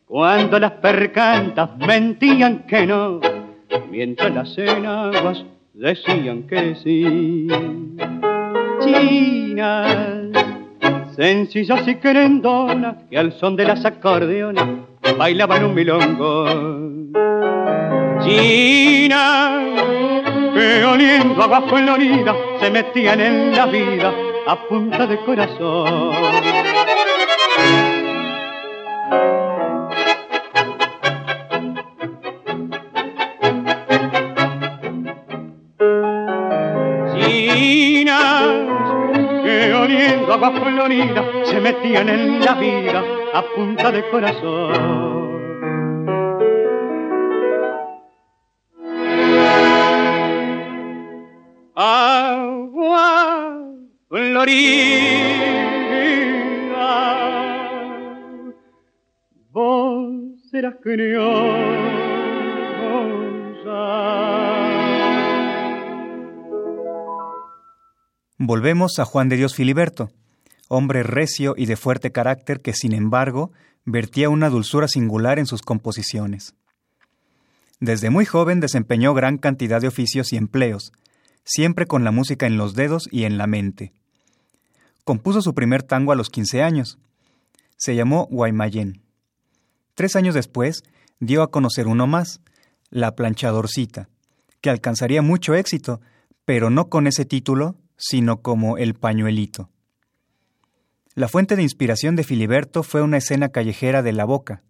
cuando 0.04 0.58
las 0.58 0.72
percantas 0.72 1.76
mentían 1.76 2.66
que 2.66 2.86
no, 2.86 3.20
mientras 3.88 4.34
las 4.34 4.58
enaguas 4.58 5.44
decían 5.78 6.42
que 6.42 6.74
sí. 6.74 7.46
Chinas, 8.80 9.96
sencillas 11.14 11.86
y 11.86 11.94
querendonas, 11.96 12.96
que 13.08 13.16
al 13.18 13.32
son 13.32 13.56
de 13.56 13.64
las 13.64 13.84
acordeonas 13.84 14.68
bailaban 15.16 15.64
un 15.64 15.74
milongo. 15.74 16.46
Chinas, 18.24 19.62
que 20.54 20.84
oliendo 20.84 21.42
agua 21.42 21.62
florida 21.62 22.34
se 22.60 22.70
metían 22.70 23.20
en 23.20 23.52
la 23.52 23.66
vida 23.66 24.12
a 24.46 24.56
punta 24.68 25.06
de 25.06 25.18
corazón. 25.20 26.12
pava 40.40 40.60
florida 40.60 41.22
se 41.44 41.60
metían 41.60 42.08
en 42.08 42.40
la 42.40 42.54
vida 42.54 43.02
a 43.34 43.42
punta 43.54 43.90
de 43.90 44.08
corazón. 44.10 45.28
Agua 51.74 53.58
florida, 54.08 55.28
vos 59.50 60.12
serás 60.50 60.74
criolla. 60.82 61.88
Volvemos 68.40 68.98
a 68.98 69.04
Juan 69.04 69.28
de 69.28 69.36
Dios 69.36 69.54
Filiberto 69.54 70.10
hombre 70.68 71.02
recio 71.02 71.54
y 71.56 71.66
de 71.66 71.76
fuerte 71.76 72.12
carácter 72.12 72.60
que, 72.60 72.72
sin 72.72 72.92
embargo, 72.92 73.52
vertía 73.84 74.28
una 74.28 74.50
dulzura 74.50 74.86
singular 74.86 75.38
en 75.38 75.46
sus 75.46 75.62
composiciones. 75.62 76.54
Desde 77.80 78.10
muy 78.10 78.24
joven 78.24 78.60
desempeñó 78.60 79.14
gran 79.14 79.38
cantidad 79.38 79.80
de 79.80 79.88
oficios 79.88 80.32
y 80.32 80.36
empleos, 80.36 80.92
siempre 81.44 81.86
con 81.86 82.04
la 82.04 82.10
música 82.10 82.46
en 82.46 82.56
los 82.56 82.74
dedos 82.74 83.08
y 83.10 83.24
en 83.24 83.38
la 83.38 83.46
mente. 83.46 83.92
Compuso 85.04 85.40
su 85.40 85.54
primer 85.54 85.82
tango 85.82 86.12
a 86.12 86.16
los 86.16 86.28
15 86.28 86.62
años. 86.62 86.98
Se 87.76 87.94
llamó 87.94 88.26
Guaymallén. 88.30 89.00
Tres 89.94 90.16
años 90.16 90.34
después 90.34 90.82
dio 91.18 91.42
a 91.42 91.50
conocer 91.50 91.86
uno 91.86 92.06
más, 92.06 92.40
La 92.90 93.14
planchadorcita, 93.14 94.08
que 94.60 94.70
alcanzaría 94.70 95.22
mucho 95.22 95.54
éxito, 95.54 96.00
pero 96.44 96.70
no 96.70 96.88
con 96.88 97.06
ese 97.06 97.24
título, 97.24 97.76
sino 97.96 98.42
como 98.42 98.76
El 98.76 98.94
pañuelito. 98.94 99.70
La 101.18 101.26
fuente 101.26 101.56
de 101.56 101.64
inspiración 101.64 102.14
de 102.14 102.22
Filiberto 102.22 102.84
fue 102.84 103.02
una 103.02 103.16
escena 103.16 103.48
callejera 103.48 104.04
de 104.04 104.12
La 104.12 104.24
Boca, 104.24 104.62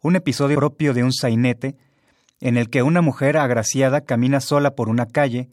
un 0.00 0.16
episodio 0.16 0.56
propio 0.56 0.94
de 0.94 1.04
un 1.04 1.12
sainete 1.12 1.76
en 2.40 2.56
el 2.56 2.70
que 2.70 2.82
una 2.82 3.02
mujer 3.02 3.36
agraciada 3.36 4.00
camina 4.00 4.40
sola 4.40 4.74
por 4.74 4.88
una 4.88 5.04
calle, 5.04 5.50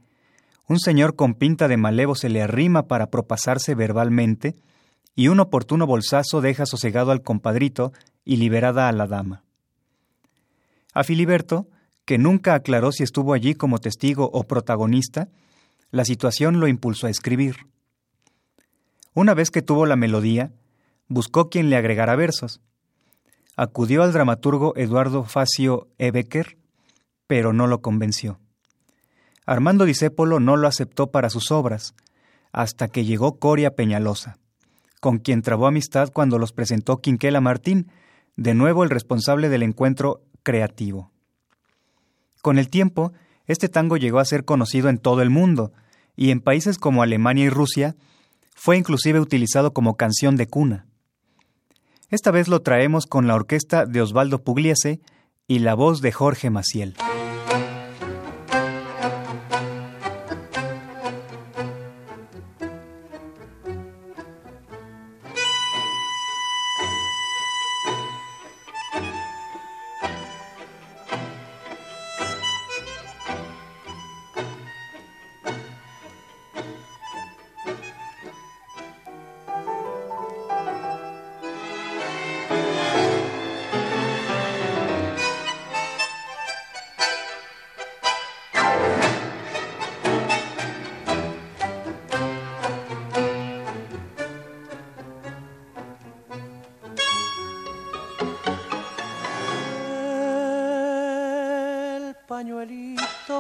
un 0.70 0.80
señor 0.80 1.18
con 1.18 1.34
pinta 1.34 1.68
de 1.68 1.76
malevo 1.76 2.16
se 2.16 2.30
le 2.30 2.42
arrima 2.42 2.88
para 2.88 3.08
propasarse 3.08 3.76
verbalmente, 3.76 4.56
y 5.14 5.28
un 5.28 5.42
oportuno 5.42 5.86
bolsazo 5.86 6.40
deja 6.40 6.66
sosegado 6.66 7.12
al 7.12 7.22
compadrito 7.22 7.92
y 8.24 8.38
liberada 8.38 8.88
a 8.88 8.94
la 8.94 9.08
dama. 9.08 9.44
A 10.94 11.04
Filiberto, 11.04 11.68
que 12.06 12.18
nunca 12.18 12.54
aclaró 12.54 12.94
si 12.94 13.04
estuvo 13.04 13.34
allí 13.34 13.56
como 13.56 13.80
testigo 13.80 14.30
o 14.32 14.46
protagonista, 14.46 15.28
la 15.92 16.06
situación 16.06 16.62
lo 16.62 16.70
impulsó 16.70 17.08
a 17.08 17.10
escribir. 17.10 17.75
Una 19.16 19.34
vez 19.34 19.50
que 19.50 19.62
tuvo 19.62 19.86
la 19.86 19.96
melodía, 19.96 20.52
buscó 21.08 21.50
quien 21.50 21.70
le 21.70 21.78
agregara 21.78 22.18
versos. 22.18 22.60
Acudió 23.56 24.04
al 24.04 24.12
dramaturgo 24.12 24.76
Eduardo 24.76 25.24
Facio 25.24 25.88
Ebecker, 25.98 26.58
pero 27.26 27.54
no 27.54 27.66
lo 27.66 27.82
convenció. 27.82 28.42
Armando 29.46 29.86
Discépolo 29.86 30.42
no 30.42 30.58
lo 30.58 30.68
aceptó 30.68 31.12
para 31.12 31.30
sus 31.30 31.50
obras, 31.52 31.96
hasta 32.52 32.90
que 32.90 33.06
llegó 33.06 33.40
Coria 33.40 33.74
Peñalosa, 33.74 34.38
con 35.00 35.20
quien 35.20 35.42
trabó 35.42 35.68
amistad 35.68 36.12
cuando 36.12 36.38
los 36.38 36.52
presentó 36.52 36.98
Quinquela 36.98 37.40
Martín, 37.40 37.90
de 38.36 38.54
nuevo 38.54 38.84
el 38.84 38.90
responsable 38.90 39.48
del 39.48 39.64
encuentro 39.64 40.24
creativo. 40.44 41.14
Con 42.42 42.58
el 42.58 42.70
tiempo, 42.70 43.14
este 43.46 43.70
tango 43.70 43.96
llegó 43.96 44.20
a 44.20 44.26
ser 44.26 44.44
conocido 44.44 44.90
en 44.90 44.98
todo 44.98 45.22
el 45.22 45.30
mundo, 45.30 45.72
y 46.18 46.32
en 46.32 46.42
países 46.42 46.78
como 46.78 47.02
Alemania 47.02 47.46
y 47.46 47.50
Rusia 47.50 47.96
fue 48.56 48.78
inclusive 48.78 49.20
utilizado 49.20 49.74
como 49.74 49.96
canción 49.96 50.38
de 50.38 50.48
cuna. 50.48 50.88
Esta 52.10 52.32
vez 52.32 52.48
lo 52.48 52.62
traemos 52.62 53.06
con 53.06 53.28
la 53.28 53.36
orquesta 53.36 53.86
de 53.86 54.02
Osvaldo 54.02 54.44
Pugliese 54.44 55.02
y 55.48 55.60
la 55.60 55.76
voz 55.76 56.02
de 56.02 56.12
Jorge 56.12 56.50
Maciel. 56.50 56.96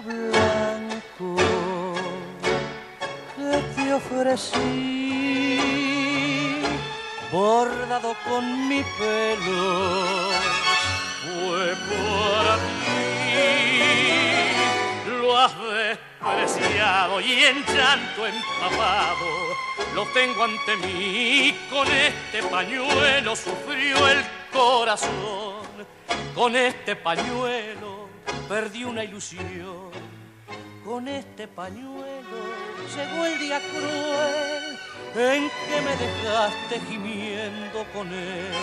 Blanco 0.01 1.35
que 3.35 3.57
te 3.75 3.93
ofrecí, 3.93 4.61
bordado 7.31 8.15
con 8.27 8.67
mi 8.67 8.83
pelo, 8.97 10.31
fue 11.23 11.75
para 11.89 12.55
ti. 12.57 12.93
Lo 15.21 15.37
has 15.37 15.53
despreciado 16.37 17.21
y 17.21 17.31
en 17.43 17.63
llanto 17.65 18.27
empapado 18.27 19.29
lo 19.93 20.05
tengo 20.07 20.43
ante 20.43 20.75
mí. 20.77 21.55
Con 21.69 21.87
este 21.87 22.43
pañuelo 22.43 23.35
sufrió 23.35 24.07
el 24.07 24.23
corazón, 24.51 25.65
con 26.33 26.55
este 26.55 26.95
pañuelo 26.95 28.09
perdí 28.47 28.83
una 28.83 29.03
ilusión. 29.03 29.84
Con 30.95 31.09
este 31.09 31.45
pañuelo 31.45 32.39
llegó 32.95 33.25
el 33.25 33.37
día 33.37 33.59
cruel 33.59 34.79
en 35.13 35.49
que 35.49 35.81
me 35.81 35.93
dejaste 35.97 36.79
gimiendo 36.89 37.85
con 37.93 38.07
él. 38.13 38.53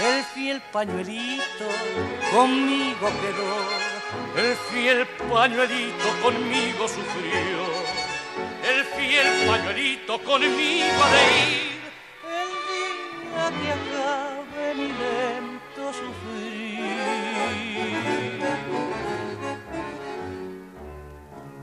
El 0.00 0.24
fiel 0.32 0.62
pañuelito 0.72 1.66
conmigo 2.32 3.10
quedó, 3.20 4.48
el 4.48 4.56
fiel 4.70 5.06
pañuelito 5.30 6.08
conmigo 6.22 6.88
sufrió, 6.88 7.60
el 8.72 8.84
fiel 8.96 9.46
pañuelito 9.46 10.18
conmigo 10.22 11.02
ha 11.04 11.10
de 11.10 11.24
ir. 11.52 11.82
El 12.32 13.60
día 13.60 13.74
que 13.74 13.92
acabe 13.92 14.74
mi 14.74 14.88
lento 14.88 15.92
sufrir. 15.92 16.45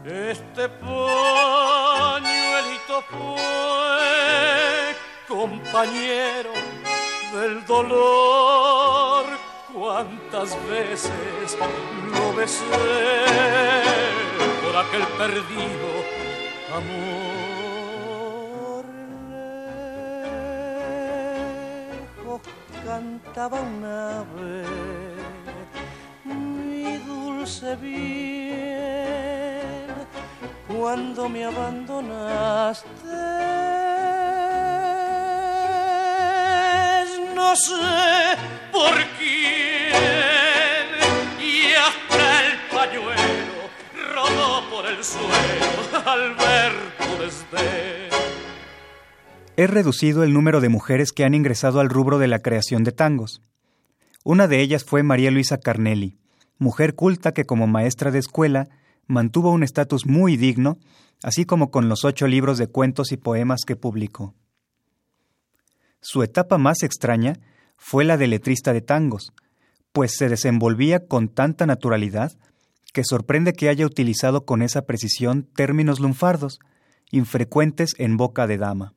Este 0.05 0.67
pañuelito 0.67 1.01
fue 3.09 4.95
compañero 5.29 6.51
del 7.33 7.65
dolor. 7.65 9.25
Cuántas 9.73 10.57
veces 10.67 11.57
lo 12.11 12.33
besé 12.33 12.63
por 14.61 14.75
aquel 14.75 15.07
perdido 15.17 15.89
amor. 16.75 18.03
Lejos 22.17 22.41
cantaba 22.85 23.57
un 23.61 23.85
ave, 23.85 24.65
mi 26.25 26.97
dulce 26.97 27.75
bien, 27.77 29.42
cuando 30.77 31.29
me 31.29 31.43
abandonaste. 31.45 32.89
No 37.35 37.55
sé 37.55 38.37
por 38.71 38.93
quién 39.19 40.89
y 41.39 41.73
hasta 41.73 42.45
el 42.45 42.53
pañuelo 42.71 43.69
rodó 44.13 44.69
por 44.69 44.85
el 44.87 45.03
suelo 45.03 46.09
al 46.09 46.35
ver. 46.35 46.93
Es 49.55 49.69
reducido 49.69 50.23
el 50.23 50.33
número 50.33 50.61
de 50.61 50.69
mujeres 50.69 51.11
que 51.11 51.23
han 51.23 51.35
ingresado 51.35 51.79
al 51.79 51.89
rubro 51.89 52.17
de 52.17 52.27
la 52.27 52.39
creación 52.39 52.83
de 52.83 52.91
tangos. 52.91 53.39
Una 54.23 54.47
de 54.47 54.61
ellas 54.61 54.83
fue 54.83 55.03
María 55.03 55.29
Luisa 55.29 55.59
Carnelli, 55.59 56.17
mujer 56.57 56.95
culta 56.95 57.33
que 57.33 57.45
como 57.45 57.67
maestra 57.67 58.09
de 58.09 58.17
escuela 58.17 58.69
mantuvo 59.07 59.51
un 59.51 59.63
estatus 59.63 60.05
muy 60.05 60.37
digno, 60.37 60.77
así 61.21 61.45
como 61.45 61.71
con 61.71 61.89
los 61.89 62.05
ocho 62.05 62.27
libros 62.27 62.57
de 62.57 62.67
cuentos 62.67 63.11
y 63.11 63.17
poemas 63.17 63.61
que 63.65 63.75
publicó. 63.75 64.33
Su 66.01 66.23
etapa 66.23 66.57
más 66.57 66.83
extraña 66.83 67.39
fue 67.77 68.03
la 68.03 68.17
de 68.17 68.27
letrista 68.27 68.73
de 68.73 68.81
tangos, 68.81 69.33
pues 69.91 70.15
se 70.17 70.27
desenvolvía 70.27 71.07
con 71.07 71.29
tanta 71.29 71.65
naturalidad 71.65 72.33
que 72.93 73.03
sorprende 73.03 73.53
que 73.53 73.69
haya 73.69 73.85
utilizado 73.85 74.45
con 74.45 74.61
esa 74.61 74.85
precisión 74.85 75.43
términos 75.43 75.99
lunfardos 75.99 76.59
infrecuentes 77.11 77.93
en 77.97 78.17
boca 78.17 78.47
de 78.47 78.57
dama. 78.57 78.93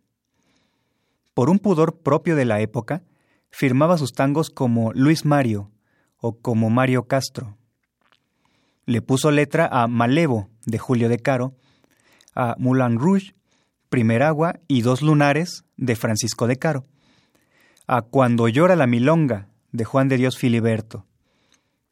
Por 1.35 1.51
un 1.51 1.59
pudor 1.59 1.99
propio 2.01 2.35
de 2.35 2.47
la 2.47 2.61
época, 2.61 3.03
firmaba 3.51 3.99
sus 3.99 4.13
tangos 4.13 4.51
como 4.51 4.93
Luis 4.93 5.25
Mario 5.25 5.71
o 6.17 6.39
como 6.39 6.71
Mario 6.71 7.09
Castro. 7.09 7.56
Le 8.87 9.03
puso 9.03 9.31
letra 9.31 9.69
a 9.71 9.89
Malevo 9.89 10.49
de 10.65 10.79
Julio 10.79 11.09
de 11.09 11.19
Caro, 11.19 11.55
a 12.35 12.55
Moulin 12.59 12.99
Rouge, 12.99 13.35
Primer 13.89 14.23
Agua 14.23 14.61
y 14.69 14.83
Dos 14.83 15.03
Lunares 15.03 15.65
de 15.77 15.97
Francisco 15.97 16.47
de 16.47 16.57
Caro, 16.57 16.87
a 17.87 18.03
Cuando 18.03 18.49
llora 18.49 18.77
la 18.77 18.87
milonga 18.87 19.49
de 19.73 19.85
Juan 19.85 20.09
de 20.09 20.17
Dios 20.17 20.39
Filiberto. 20.39 21.05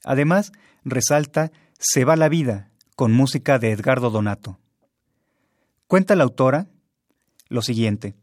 Además, 0.05 0.53
resalta 0.85 1.51
Se 1.79 2.05
va 2.05 2.17
la 2.17 2.29
vida 2.29 2.71
con 2.95 3.13
música 3.13 3.59
de 3.59 3.73
Edgardo 3.73 4.11
Donato. 4.11 4.59
Cuenta 5.87 6.15
la 6.15 6.25
autora 6.25 6.69
lo 7.49 7.63
siguiente. 7.63 8.15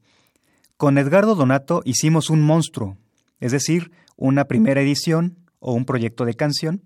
Con 0.77 0.97
Edgardo 0.97 1.35
Donato 1.35 1.81
hicimos 1.85 2.29
un 2.29 2.41
monstruo, 2.41 2.97
es 3.39 3.51
decir, 3.51 3.91
una 4.15 4.45
primera 4.45 4.81
edición 4.81 5.37
o 5.59 5.73
un 5.73 5.85
proyecto 5.85 6.25
de 6.25 6.35
canción, 6.35 6.81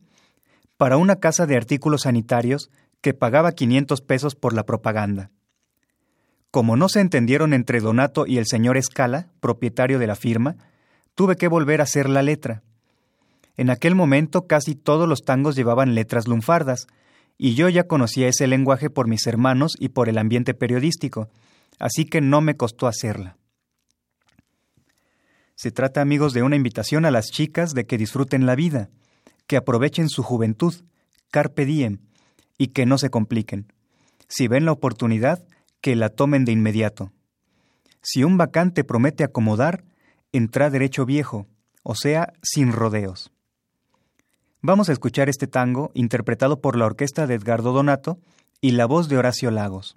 para 0.77 0.97
una 0.97 1.17
casa 1.17 1.45
de 1.45 1.55
artículos 1.55 2.01
sanitarios 2.01 2.69
que 3.01 3.13
pagaba 3.13 3.53
500 3.53 4.01
pesos 4.01 4.35
por 4.35 4.53
la 4.53 4.65
propaganda. 4.65 5.31
Como 6.51 6.77
no 6.77 6.89
se 6.89 7.01
entendieron 7.01 7.53
entre 7.53 7.81
Donato 7.81 8.25
y 8.25 8.37
el 8.37 8.45
señor 8.45 8.77
Escala, 8.77 9.27
propietario 9.41 9.99
de 9.99 10.07
la 10.07 10.15
firma, 10.15 10.55
tuve 11.13 11.35
que 11.35 11.47
volver 11.47 11.81
a 11.81 11.83
hacer 11.83 12.09
la 12.09 12.23
letra. 12.23 12.63
En 13.57 13.69
aquel 13.69 13.95
momento 13.95 14.47
casi 14.47 14.75
todos 14.75 15.07
los 15.07 15.23
tangos 15.23 15.55
llevaban 15.55 15.95
letras 15.95 16.27
lunfardas, 16.27 16.87
y 17.37 17.55
yo 17.55 17.67
ya 17.69 17.85
conocía 17.85 18.27
ese 18.27 18.47
lenguaje 18.47 18.89
por 18.89 19.07
mis 19.07 19.27
hermanos 19.27 19.73
y 19.79 19.89
por 19.89 20.07
el 20.07 20.17
ambiente 20.17 20.53
periodístico, 20.53 21.29
así 21.79 22.05
que 22.05 22.21
no 22.21 22.41
me 22.41 22.55
costó 22.55 22.87
hacerla. 22.87 23.37
Se 25.55 25.71
trata, 25.71 26.01
amigos, 26.01 26.33
de 26.33 26.43
una 26.43 26.55
invitación 26.55 27.05
a 27.05 27.11
las 27.11 27.27
chicas 27.27 27.73
de 27.73 27.85
que 27.85 27.97
disfruten 27.97 28.45
la 28.45 28.55
vida, 28.55 28.89
que 29.47 29.57
aprovechen 29.57 30.09
su 30.09 30.23
juventud, 30.23 30.73
carpe 31.31 31.65
diem, 31.65 31.99
y 32.57 32.67
que 32.67 32.85
no 32.85 32.97
se 32.97 33.09
compliquen. 33.09 33.71
Si 34.27 34.47
ven 34.47 34.65
la 34.65 34.71
oportunidad, 34.71 35.45
que 35.81 35.95
la 35.95 36.09
tomen 36.09 36.45
de 36.45 36.51
inmediato. 36.51 37.11
Si 38.01 38.23
un 38.23 38.37
vacante 38.37 38.83
promete 38.83 39.23
acomodar, 39.23 39.83
entra 40.31 40.69
derecho 40.69 41.05
viejo, 41.05 41.47
o 41.83 41.95
sea, 41.95 42.33
sin 42.41 42.71
rodeos. 42.71 43.31
Vamos 44.61 44.89
a 44.89 44.93
escuchar 44.93 45.29
este 45.29 45.47
tango 45.47 45.91
interpretado 45.93 46.59
por 46.59 46.75
la 46.75 46.85
orquesta 46.85 47.27
de 47.27 47.35
Edgardo 47.35 47.71
Donato 47.71 48.19
y 48.61 48.71
la 48.71 48.87
voz 48.87 49.09
de 49.09 49.17
Horacio 49.17 49.51
Lagos. 49.51 49.95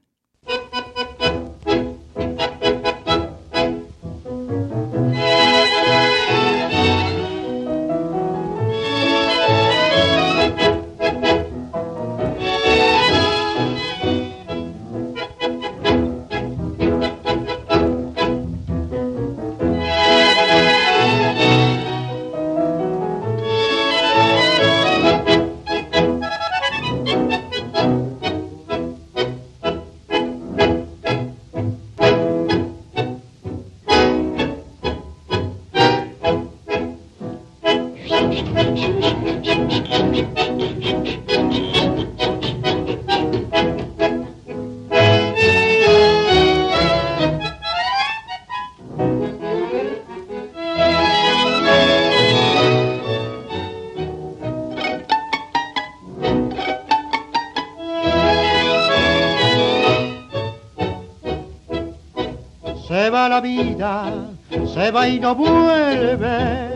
Y 65.18 65.20
no 65.20 65.34
vuelve. 65.34 66.68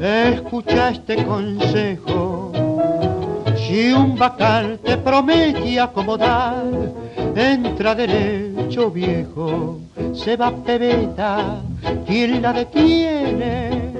Escucha 0.00 0.90
este 0.90 1.24
consejo. 1.24 2.52
Si 3.56 3.92
un 3.92 4.16
bacal 4.16 4.78
te 4.82 4.96
promete 4.96 5.78
acomodar, 5.78 6.64
entra 7.36 7.94
derecho 7.94 8.90
viejo. 8.90 9.78
Se 10.14 10.36
va 10.36 10.50
pebeta, 10.50 11.60
¿quién 12.06 12.40
la 12.42 12.52
detiene? 12.52 13.92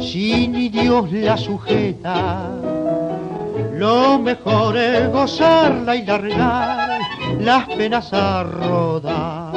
Si 0.00 0.48
ni 0.48 0.70
Dios 0.70 1.12
la 1.12 1.36
sujeta. 1.36 2.48
Lo 3.74 4.18
mejor 4.18 4.76
es 4.76 5.10
gozarla 5.12 5.96
y 5.96 6.04
largar 6.04 6.98
las 7.38 7.66
penas 7.68 8.12
a 8.12 8.42
rodar. 8.42 9.49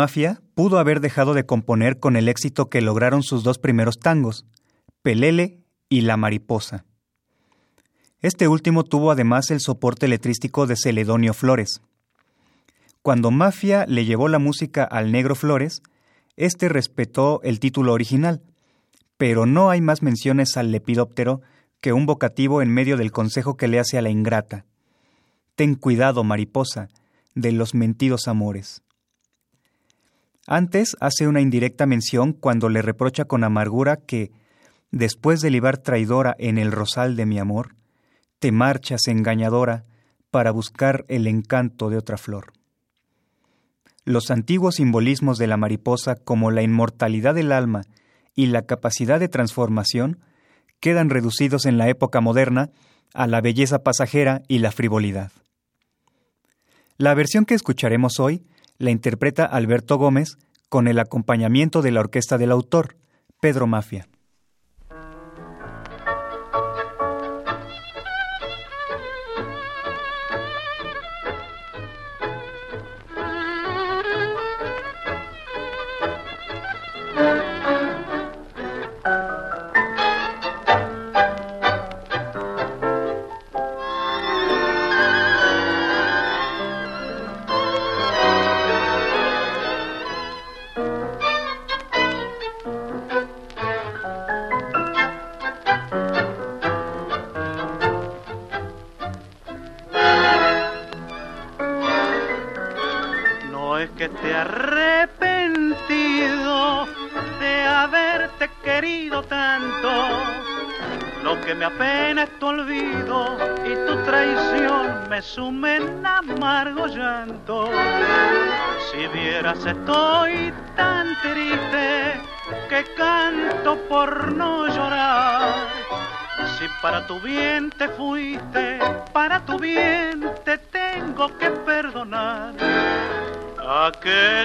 Mafia 0.00 0.40
pudo 0.54 0.78
haber 0.78 1.00
dejado 1.00 1.34
de 1.34 1.44
componer 1.44 2.00
con 2.00 2.16
el 2.16 2.30
éxito 2.30 2.70
que 2.70 2.80
lograron 2.80 3.22
sus 3.22 3.42
dos 3.42 3.58
primeros 3.58 3.98
tangos, 3.98 4.46
Pelele 5.02 5.60
y 5.90 6.00
La 6.00 6.16
Mariposa. 6.16 6.86
Este 8.22 8.48
último 8.48 8.82
tuvo 8.84 9.10
además 9.10 9.50
el 9.50 9.60
soporte 9.60 10.08
letrístico 10.08 10.66
de 10.66 10.76
Celedonio 10.82 11.34
Flores. 11.34 11.82
Cuando 13.02 13.30
Mafia 13.30 13.84
le 13.86 14.06
llevó 14.06 14.28
la 14.28 14.38
música 14.38 14.84
al 14.84 15.12
Negro 15.12 15.34
Flores, 15.34 15.82
este 16.34 16.70
respetó 16.70 17.42
el 17.42 17.60
título 17.60 17.92
original, 17.92 18.40
pero 19.18 19.44
no 19.44 19.68
hay 19.68 19.82
más 19.82 20.00
menciones 20.00 20.56
al 20.56 20.72
lepidóptero 20.72 21.42
que 21.82 21.92
un 21.92 22.06
vocativo 22.06 22.62
en 22.62 22.72
medio 22.72 22.96
del 22.96 23.12
consejo 23.12 23.58
que 23.58 23.68
le 23.68 23.78
hace 23.78 23.98
a 23.98 24.02
la 24.02 24.08
ingrata. 24.08 24.64
Ten 25.56 25.74
cuidado, 25.74 26.24
mariposa, 26.24 26.88
de 27.34 27.52
los 27.52 27.74
mentidos 27.74 28.28
amores. 28.28 28.82
Antes 30.52 30.96
hace 30.98 31.28
una 31.28 31.40
indirecta 31.40 31.86
mención 31.86 32.32
cuando 32.32 32.68
le 32.68 32.82
reprocha 32.82 33.24
con 33.24 33.44
amargura 33.44 33.98
que, 33.98 34.32
después 34.90 35.40
de 35.42 35.50
libar 35.50 35.78
traidora 35.78 36.34
en 36.40 36.58
el 36.58 36.72
rosal 36.72 37.14
de 37.14 37.24
mi 37.24 37.38
amor, 37.38 37.76
te 38.40 38.50
marchas 38.50 39.06
engañadora 39.06 39.84
para 40.32 40.50
buscar 40.50 41.04
el 41.06 41.28
encanto 41.28 41.88
de 41.88 41.98
otra 41.98 42.16
flor. 42.16 42.52
Los 44.04 44.32
antiguos 44.32 44.74
simbolismos 44.74 45.38
de 45.38 45.46
la 45.46 45.56
mariposa 45.56 46.16
como 46.16 46.50
la 46.50 46.62
inmortalidad 46.62 47.36
del 47.36 47.52
alma 47.52 47.82
y 48.34 48.46
la 48.46 48.62
capacidad 48.62 49.20
de 49.20 49.28
transformación 49.28 50.18
quedan 50.80 51.10
reducidos 51.10 51.64
en 51.64 51.78
la 51.78 51.88
época 51.88 52.20
moderna 52.20 52.70
a 53.14 53.28
la 53.28 53.40
belleza 53.40 53.84
pasajera 53.84 54.42
y 54.48 54.58
la 54.58 54.72
frivolidad. 54.72 55.30
La 56.96 57.14
versión 57.14 57.44
que 57.44 57.54
escucharemos 57.54 58.18
hoy 58.18 58.42
la 58.80 58.90
interpreta 58.90 59.44
Alberto 59.44 59.98
Gómez 59.98 60.38
con 60.70 60.88
el 60.88 60.98
acompañamiento 60.98 61.82
de 61.82 61.92
la 61.92 62.00
orquesta 62.00 62.38
del 62.38 62.50
autor, 62.50 62.96
Pedro 63.38 63.66
Mafia. 63.66 64.08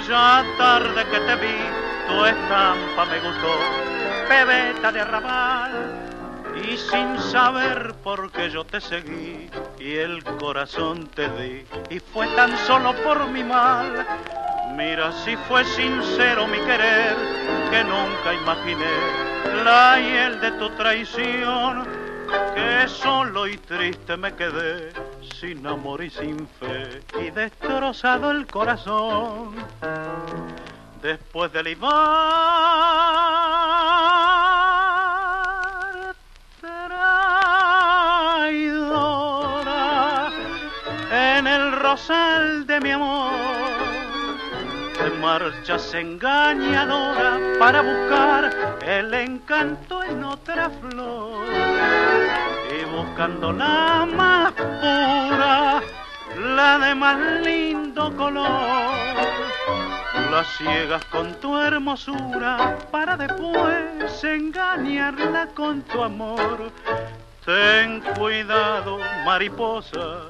Aquella 0.06 0.46
tarde 0.60 1.04
que 1.06 1.20
te 1.20 1.36
vi, 1.38 1.58
tu 2.08 2.26
estampa 2.26 3.06
me 3.06 3.20
gustó, 3.22 3.58
pebeta 4.28 4.92
de 4.92 5.02
arrabal. 5.02 5.72
Y 6.64 6.78
sin 6.78 7.18
saber 7.20 7.96
por 8.04 8.32
qué 8.32 8.52
yo 8.52 8.64
te 8.66 8.80
seguí 8.80 9.50
y 9.80 9.96
el 9.96 10.24
corazón 10.24 11.08
te 11.08 11.28
di, 11.30 11.66
y 11.90 12.00
fue 12.00 12.28
tan 12.36 12.56
solo 12.68 12.94
por 13.04 13.28
mi 13.30 13.44
mal 13.44 14.06
Mira 14.76 15.12
si 15.24 15.36
fue 15.48 15.64
sincero 15.66 16.46
mi 16.48 16.60
querer, 16.60 17.16
que 17.72 17.84
nunca 17.84 18.34
imaginé 18.34 19.64
la 19.64 20.00
hiel 20.00 20.40
de 20.40 20.52
tu 20.52 20.70
traición, 20.72 21.88
que 22.54 22.88
solo 22.88 23.48
y 23.48 23.58
triste 23.58 24.18
me 24.18 24.36
quedé, 24.36 24.92
sin 25.40 25.66
amor 25.66 26.04
y 26.04 26.12
sin 26.12 26.48
fe, 26.60 27.02
y 27.20 27.32
destrozado 27.32 28.30
el 28.30 28.46
corazón. 28.46 29.56
Después 31.06 31.54
del 31.54 31.68
Ibar, 31.68 31.92
traidora, 36.60 37.22
en 41.12 41.46
el 41.46 41.74
rosal 41.74 42.66
de 42.66 42.80
mi 42.80 42.90
amor 42.90 43.32
marchas 45.22 45.94
engañadora 45.94 47.38
para 47.60 47.84
buscar 47.84 48.80
el 48.82 49.14
encanto 49.14 50.02
en 50.02 50.24
otra 50.24 50.72
flor 50.72 51.46
y 52.72 52.84
buscando 52.86 53.54
la 53.54 54.08
más 54.08 54.54
pura, 54.54 55.84
la 56.40 56.80
de 56.80 56.96
más 56.96 57.20
lindo 57.44 58.12
color. 58.18 59.45
La 60.36 60.44
ciegas 60.44 61.06
con 61.06 61.34
tu 61.36 61.56
hermosura 61.56 62.78
para 62.92 63.16
después 63.16 64.22
engañarla 64.22 65.48
con 65.56 65.82
tu 65.84 66.04
amor. 66.04 66.74
Ten 67.46 68.02
cuidado, 68.18 69.00
mariposa, 69.24 70.24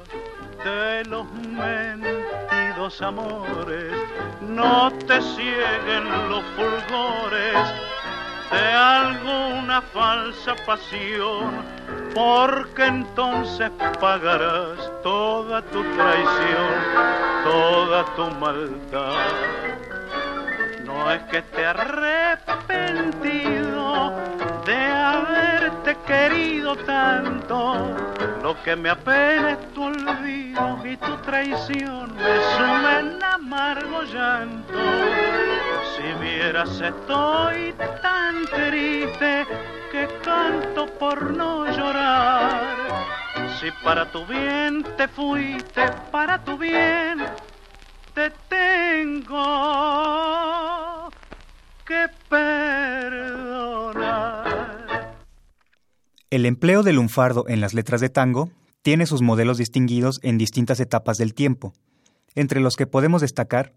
de 0.62 1.04
los 1.06 1.26
mentidos 1.32 3.02
amores, 3.02 3.92
no 4.42 4.92
te 5.08 5.20
cieguen 5.20 6.28
los 6.30 6.44
fulgores 6.54 7.58
de 8.52 8.72
alguna 8.72 9.82
falsa 9.92 10.54
pasión, 10.64 11.64
porque 12.14 12.84
entonces 12.84 13.72
pagarás 14.00 14.78
toda 15.02 15.62
tu 15.62 15.82
traición, 15.82 16.74
toda 17.42 18.04
tu 18.14 18.30
maldad. 18.36 19.85
No 20.98 21.12
es 21.12 21.22
que 21.24 21.42
te 21.42 21.66
arrepentido 21.66 24.12
de 24.64 24.76
haberte 24.76 25.96
querido 26.06 26.76
tanto. 26.76 27.94
Lo 28.42 28.62
que 28.62 28.76
me 28.76 28.88
apena 28.90 29.52
es 29.52 29.72
tu 29.72 29.84
olvido 29.84 30.78
y 30.84 30.96
tu 30.96 31.16
traición 31.18 32.14
me 32.14 32.40
sume 32.56 32.98
en 33.00 33.22
amargo 33.22 34.02
llanto. 34.02 34.78
Si 35.94 36.02
vieras 36.24 36.80
estoy 36.80 37.74
tan 38.02 38.46
triste 38.46 39.46
que 39.92 40.08
canto 40.24 40.86
por 40.98 41.30
no 41.30 41.66
llorar. 41.66 42.62
Si 43.60 43.70
para 43.84 44.06
tu 44.06 44.26
bien 44.26 44.82
te 44.96 45.06
fuiste, 45.08 45.92
para 46.10 46.42
tu 46.44 46.58
bien 46.58 47.24
El 56.30 56.46
empleo 56.46 56.82
del 56.82 56.96
lunfardo 56.96 57.44
en 57.48 57.60
las 57.60 57.72
letras 57.74 58.00
de 58.00 58.08
tango 58.08 58.50
tiene 58.82 59.06
sus 59.06 59.22
modelos 59.22 59.58
distinguidos 59.58 60.18
en 60.22 60.38
distintas 60.38 60.80
etapas 60.80 61.18
del 61.18 61.34
tiempo, 61.34 61.72
entre 62.34 62.60
los 62.60 62.76
que 62.76 62.86
podemos 62.86 63.20
destacar 63.20 63.74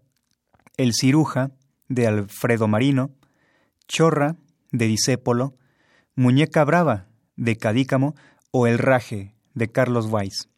El 0.76 0.92
ciruja, 0.94 1.50
de 1.88 2.06
Alfredo 2.06 2.68
Marino, 2.68 3.10
Chorra, 3.88 4.36
de 4.72 4.86
Disépolo, 4.86 5.54
Muñeca 6.14 6.64
Brava, 6.64 7.08
de 7.36 7.56
Cadícamo, 7.56 8.14
o 8.52 8.66
El 8.66 8.78
Raje, 8.78 9.34
de 9.54 9.70
Carlos 9.70 10.06
Weiss. 10.06 10.49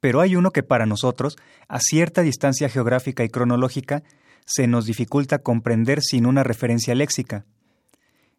Pero 0.00 0.20
hay 0.20 0.36
uno 0.36 0.50
que 0.50 0.62
para 0.62 0.86
nosotros, 0.86 1.36
a 1.68 1.80
cierta 1.80 2.22
distancia 2.22 2.68
geográfica 2.68 3.24
y 3.24 3.28
cronológica, 3.28 4.02
se 4.44 4.66
nos 4.66 4.86
dificulta 4.86 5.38
comprender 5.38 6.00
sin 6.02 6.26
una 6.26 6.44
referencia 6.44 6.94
léxica. 6.94 7.44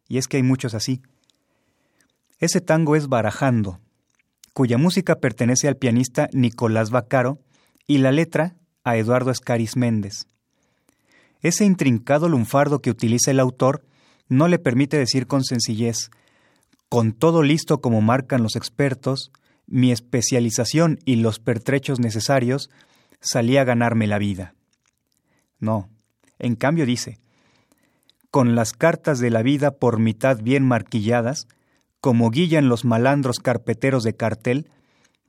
Y 0.08 0.18
es 0.18 0.28
que 0.28 0.38
hay 0.38 0.44
muchos 0.44 0.74
así. 0.74 1.02
Ese 2.40 2.62
tango 2.62 2.96
es 2.96 3.08
Barajando, 3.08 3.80
cuya 4.54 4.78
música 4.78 5.16
pertenece 5.16 5.68
al 5.68 5.76
pianista 5.76 6.30
Nicolás 6.32 6.92
Bacaro 6.92 7.40
y 7.88 7.98
la 7.98 8.12
letra 8.12 8.56
a 8.84 8.96
Eduardo 8.96 9.32
Escaris 9.32 9.76
Méndez. 9.76 10.28
Ese 11.42 11.66
intrincado 11.66 12.30
lunfardo 12.30 12.80
que 12.80 12.90
utiliza 12.90 13.32
el 13.32 13.40
autor 13.40 13.84
no 14.30 14.48
le 14.48 14.60
permite 14.60 14.98
decir 14.98 15.28
con 15.28 15.44
sencillez, 15.44 16.10
con 16.90 17.12
todo 17.14 17.44
listo 17.44 17.82
como 17.82 18.02
marcan 18.02 18.44
los 18.44 18.56
expertos, 18.56 19.32
mi 19.68 19.92
especialización 19.92 21.00
y 21.06 21.18
los 21.18 21.40
pertrechos 21.40 22.00
necesarios, 22.00 22.70
salí 23.20 23.58
a 23.58 23.64
ganarme 23.64 24.08
la 24.08 24.18
vida. 24.18 24.56
No, 25.60 25.90
en 26.40 26.56
cambio 26.56 26.86
dice, 26.86 27.20
con 28.32 28.56
las 28.56 28.74
cartas 28.74 29.20
de 29.20 29.30
la 29.30 29.42
vida 29.42 29.72
por 29.72 30.00
mitad 30.00 30.42
bien 30.42 30.66
marquilladas, 30.66 31.48
como 32.00 32.30
guillan 32.30 32.70
los 32.70 32.86
malandros 32.86 33.40
carpeteros 33.40 34.04
de 34.04 34.16
cartel, 34.16 34.70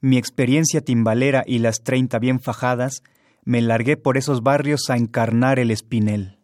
mi 0.01 0.19
experiencia 0.19 0.81
timbalera 0.81 1.43
y 1.47 1.59
las 1.59 1.83
treinta 1.83 2.19
bien 2.19 2.41
fajadas, 2.41 3.03
me 3.45 3.63
largué 3.63 3.97
por 3.97 4.17
esos 4.17 4.43
barrios 4.43 4.91
a 4.91 4.97
encarnar 4.97 5.59
el 5.59 5.71
espinel. 5.71 6.39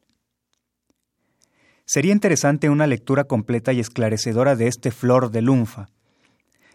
Sería 1.86 2.12
interesante 2.12 2.70
una 2.70 2.86
lectura 2.86 3.24
completa 3.24 3.72
y 3.72 3.80
esclarecedora 3.80 4.56
de 4.56 4.68
este 4.68 4.90
flor 4.90 5.30
de 5.30 5.42
lunfa. 5.42 5.90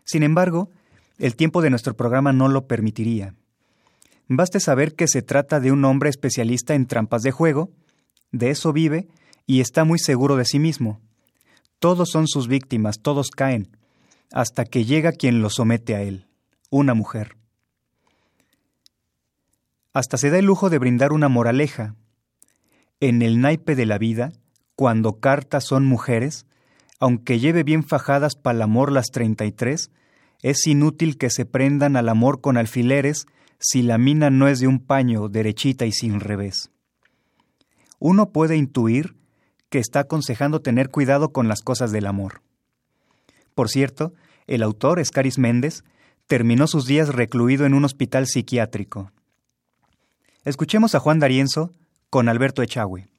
Sin 0.04 0.22
embargo, 0.22 0.70
el 1.20 1.36
tiempo 1.36 1.62
de 1.62 1.70
nuestro 1.70 1.96
programa 1.96 2.34
no 2.34 2.48
lo 2.48 2.66
permitiría. 2.68 3.36
Baste 4.28 4.60
saber 4.60 4.96
que 4.96 5.08
se 5.08 5.22
trata 5.22 5.60
de 5.60 5.72
un 5.72 5.86
hombre 5.86 6.10
especialista 6.10 6.74
en 6.74 6.88
trampas 6.88 7.22
de 7.22 7.32
juego, 7.32 7.72
de 8.32 8.50
eso 8.50 8.74
vive 8.74 9.08
y 9.46 9.62
está 9.62 9.84
muy 9.84 10.00
seguro 10.00 10.36
de 10.36 10.46
sí 10.46 10.60
mismo. 10.60 11.02
Todos 11.80 12.10
son 12.10 12.28
sus 12.28 12.48
víctimas, 12.48 13.00
todos 13.02 13.30
caen. 13.30 13.70
hasta 14.32 14.66
que 14.66 14.86
llega 14.86 15.12
quien 15.12 15.42
lo 15.42 15.50
somete 15.50 15.96
a 15.96 16.02
él, 16.02 16.28
una 16.70 16.94
mujer. 16.94 17.38
Hasta 19.94 20.18
se 20.18 20.30
da 20.30 20.38
el 20.38 20.46
lujo 20.46 20.70
de 20.70 20.78
brindar 20.78 21.12
una 21.12 21.30
moraleja. 21.30 21.96
En 23.00 23.22
el 23.22 23.42
naipe 23.42 23.76
de 23.76 23.86
la 23.86 23.98
vida, 23.98 24.32
cuando 24.76 25.20
cartas 25.20 25.66
son 25.66 25.86
mujeres, 25.86 26.46
aunque 27.00 27.40
lleve 27.40 27.64
bien 27.64 27.84
fajadas 27.84 28.36
pa'l 28.36 28.62
amor 28.62 28.92
las 28.92 29.08
treinta 29.08 29.46
y 29.46 29.52
tres, 29.52 29.92
es 30.42 30.66
inútil 30.68 31.18
que 31.18 31.30
se 31.30 31.46
prendan 31.46 31.96
al 31.96 32.10
amor 32.10 32.42
con 32.42 32.58
alfileres 32.58 33.26
si 33.60 33.82
la 33.82 33.98
mina 33.98 34.30
no 34.30 34.48
es 34.48 34.60
de 34.60 34.68
un 34.68 34.80
paño 34.80 35.28
derechita 35.28 35.86
y 35.86 35.92
sin 35.92 36.20
revés. 36.20 36.72
Uno 38.00 38.32
puede 38.32 38.56
intuir 38.56 39.16
que 39.70 39.80
está 39.80 40.02
aconsejando 40.02 40.62
tener 40.62 40.90
cuidado 40.90 41.32
con 41.32 41.48
las 41.48 41.62
cosas 41.62 41.92
del 41.92 42.08
amor. 42.08 42.42
Por 43.54 43.70
cierto, 43.70 44.14
el 44.48 44.64
autor, 44.64 45.00
Escaris 45.00 45.38
Méndez, 45.38 45.84
terminó 46.28 46.68
sus 46.68 46.86
días 46.86 47.10
recluido 47.10 47.66
en 47.66 47.74
un 47.74 47.86
hospital 47.86 48.26
psiquiátrico. 48.26 49.12
Escuchemos 50.46 50.96
a 50.96 51.00
Juan 51.00 51.20
D'Arienzo 51.20 51.74
con 52.10 52.30
Alberto 52.30 52.62
Echagüe. 52.64 53.10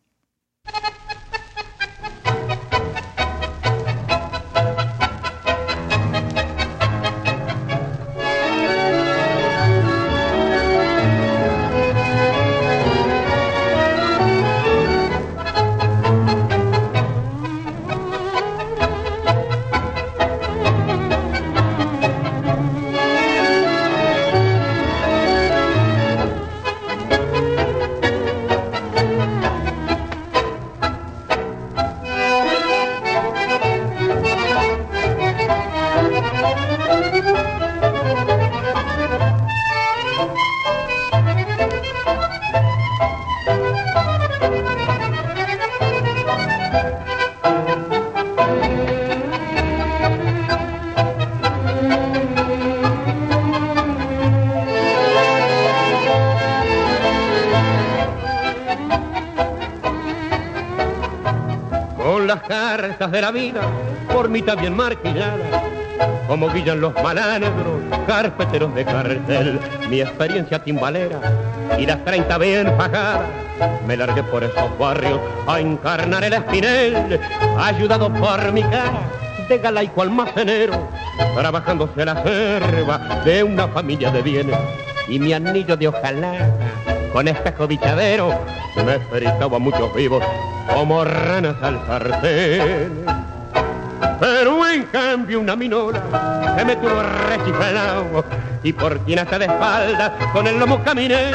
La 63.21 63.31
vida, 63.31 63.61
por 64.13 64.29
mitad 64.29 64.57
bien 64.57 64.77
marquilladas, 64.77 65.63
como 66.27 66.49
guillan 66.51 66.81
los 66.81 66.95
malandros, 67.03 67.81
carpeteros 68.07 68.75
de 68.75 68.85
cartel, 68.85 69.61
mi 69.89 70.01
experiencia 70.01 70.59
timbalera 70.63 71.21
y 71.79 71.87
las 71.87 72.05
30 72.05 72.39
bien 72.39 72.77
pagadas. 72.77 73.29
Me 73.87 73.97
largué 73.97 74.23
por 74.23 74.43
esos 74.43 74.79
barrios 74.79 75.21
a 75.47 75.61
encarnar 75.61 76.25
el 76.25 76.33
espinel, 76.33 77.21
ayudado 77.59 78.13
por 78.13 78.53
mi 78.53 78.63
cara 78.63 79.03
de 79.49 79.59
galaico 79.59 80.03
almacenero, 80.03 80.89
trabajándose 81.35 82.05
la 82.05 82.23
selva 82.23 82.99
de 83.25 83.43
una 83.43 83.69
familia 83.69 84.11
de 84.11 84.23
bienes 84.23 84.57
y 85.09 85.19
mi 85.19 85.33
anillo 85.33 85.77
de 85.77 85.89
hojalata 85.89 86.49
con 87.13 87.27
espejo 87.27 87.67
bichadero 87.67 88.33
me 88.85 88.99
fritaba 89.01 89.59
muchos 89.59 89.93
vivos 89.95 90.23
como 90.73 91.05
ranas 91.05 91.57
al 91.61 91.85
sartén. 91.87 93.05
Pero 94.21 94.69
en 94.69 94.83
cambio 94.85 95.41
una 95.41 95.57
minora 95.57 96.03
que 96.55 96.65
me 96.67 96.77
tuvo 96.77 97.03
rechiflado 97.31 98.23
y 98.63 98.71
por 98.75 98.99
quien 99.01 99.19
hasta 99.19 99.39
de 99.39 99.47
espaldas 99.47 100.13
con 100.35 100.47
el 100.47 100.59
lomo 100.59 100.85
caminé, 100.85 101.33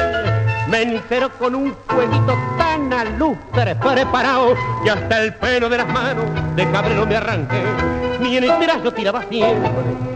me 0.68 0.82
enceró 0.82 1.28
con 1.30 1.56
un 1.56 1.74
fueguito 1.88 2.34
tan 2.56 2.92
alustre 2.92 3.74
preparado 3.74 4.54
que 4.84 4.90
hasta 4.90 5.20
el 5.20 5.34
pelo 5.34 5.68
de 5.68 5.78
las 5.78 5.88
manos 5.88 6.24
de 6.54 6.70
cabrero 6.70 7.04
me 7.06 7.16
arranqué. 7.16 7.62
Ni 8.20 8.36
en 8.36 8.44
el 8.44 8.58
trazo 8.58 8.92
tiraba 8.92 9.24
siempre 9.28 9.68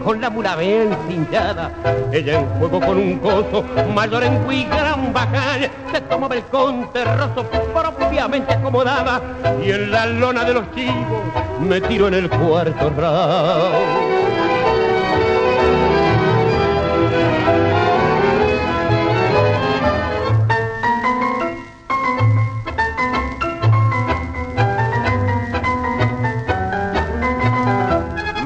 con 0.03 0.21
la 0.21 0.29
mula 0.29 0.55
bien 0.55 0.95
cinchada. 1.09 1.71
Ella 2.13 2.39
en 2.39 2.47
juego 2.51 2.79
con 2.79 2.97
un 2.97 3.19
coso 3.19 3.65
mayor 3.93 4.23
en 4.23 4.37
cui 4.43 4.63
gran 4.63 5.11
bajal 5.11 5.69
se 5.91 6.01
tomaba 6.01 6.35
el 6.35 6.43
conterroso 6.45 7.45
propiamente 7.73 8.53
acomodada 8.53 9.21
y 9.61 9.71
en 9.71 9.91
la 9.91 10.05
lona 10.05 10.45
de 10.45 10.53
los 10.53 10.71
chivos 10.73 11.40
me 11.61 11.81
tiró 11.81 12.07
en 12.07 12.13
el 12.15 12.29
cuarto 12.29 12.89
rao. 12.97 14.11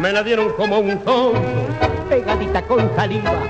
me 0.06 0.14
la 0.14 0.22
dieron 0.22 0.52
como 0.54 0.78
un 0.78 1.04
sonso, 1.04 1.42
pegadita 2.08 2.62
con 2.62 2.96
saliva. 2.96 3.42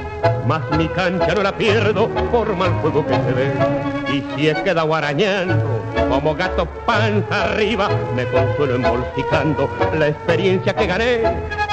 Mas 0.48 0.62
mi 0.78 0.88
cancha 0.88 1.36
no 1.36 1.44
la 1.44 1.52
pierdo 1.52 2.08
por 2.08 2.56
mal 2.56 2.72
juego 2.82 3.06
que 3.06 3.14
se 3.14 3.34
ve. 3.34 3.52
Y 4.14 4.24
si 4.34 4.48
he 4.48 4.64
quedado 4.64 4.96
arañando, 4.96 5.75
como 6.10 6.36
gato 6.36 6.66
panza 6.86 7.46
arriba, 7.46 7.90
me 8.16 8.26
consuelo 8.26 8.76
embolsicando 8.76 9.70
la 9.98 10.08
experiencia 10.08 10.74
que 10.74 10.88
gané 10.88 11.24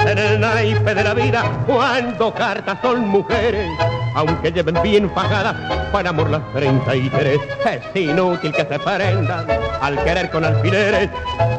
en 0.05 0.17
el 0.17 0.39
naipe 0.39 0.93
de 0.93 1.03
la 1.03 1.13
vida 1.13 1.63
cuando 1.65 2.33
cartas 2.33 2.79
son 2.81 3.07
mujeres. 3.07 3.69
Aunque 4.15 4.51
lleven 4.51 4.77
bien 4.83 5.09
fajadas 5.09 5.55
para 5.91 6.09
amor 6.09 6.29
las 6.29 6.53
33, 6.53 7.39
es 7.65 8.01
inútil 8.01 8.51
que 8.51 8.65
se 8.65 8.79
prendan 8.79 9.47
al 9.81 10.03
querer 10.03 10.29
con 10.29 10.45
alfileres 10.45 11.09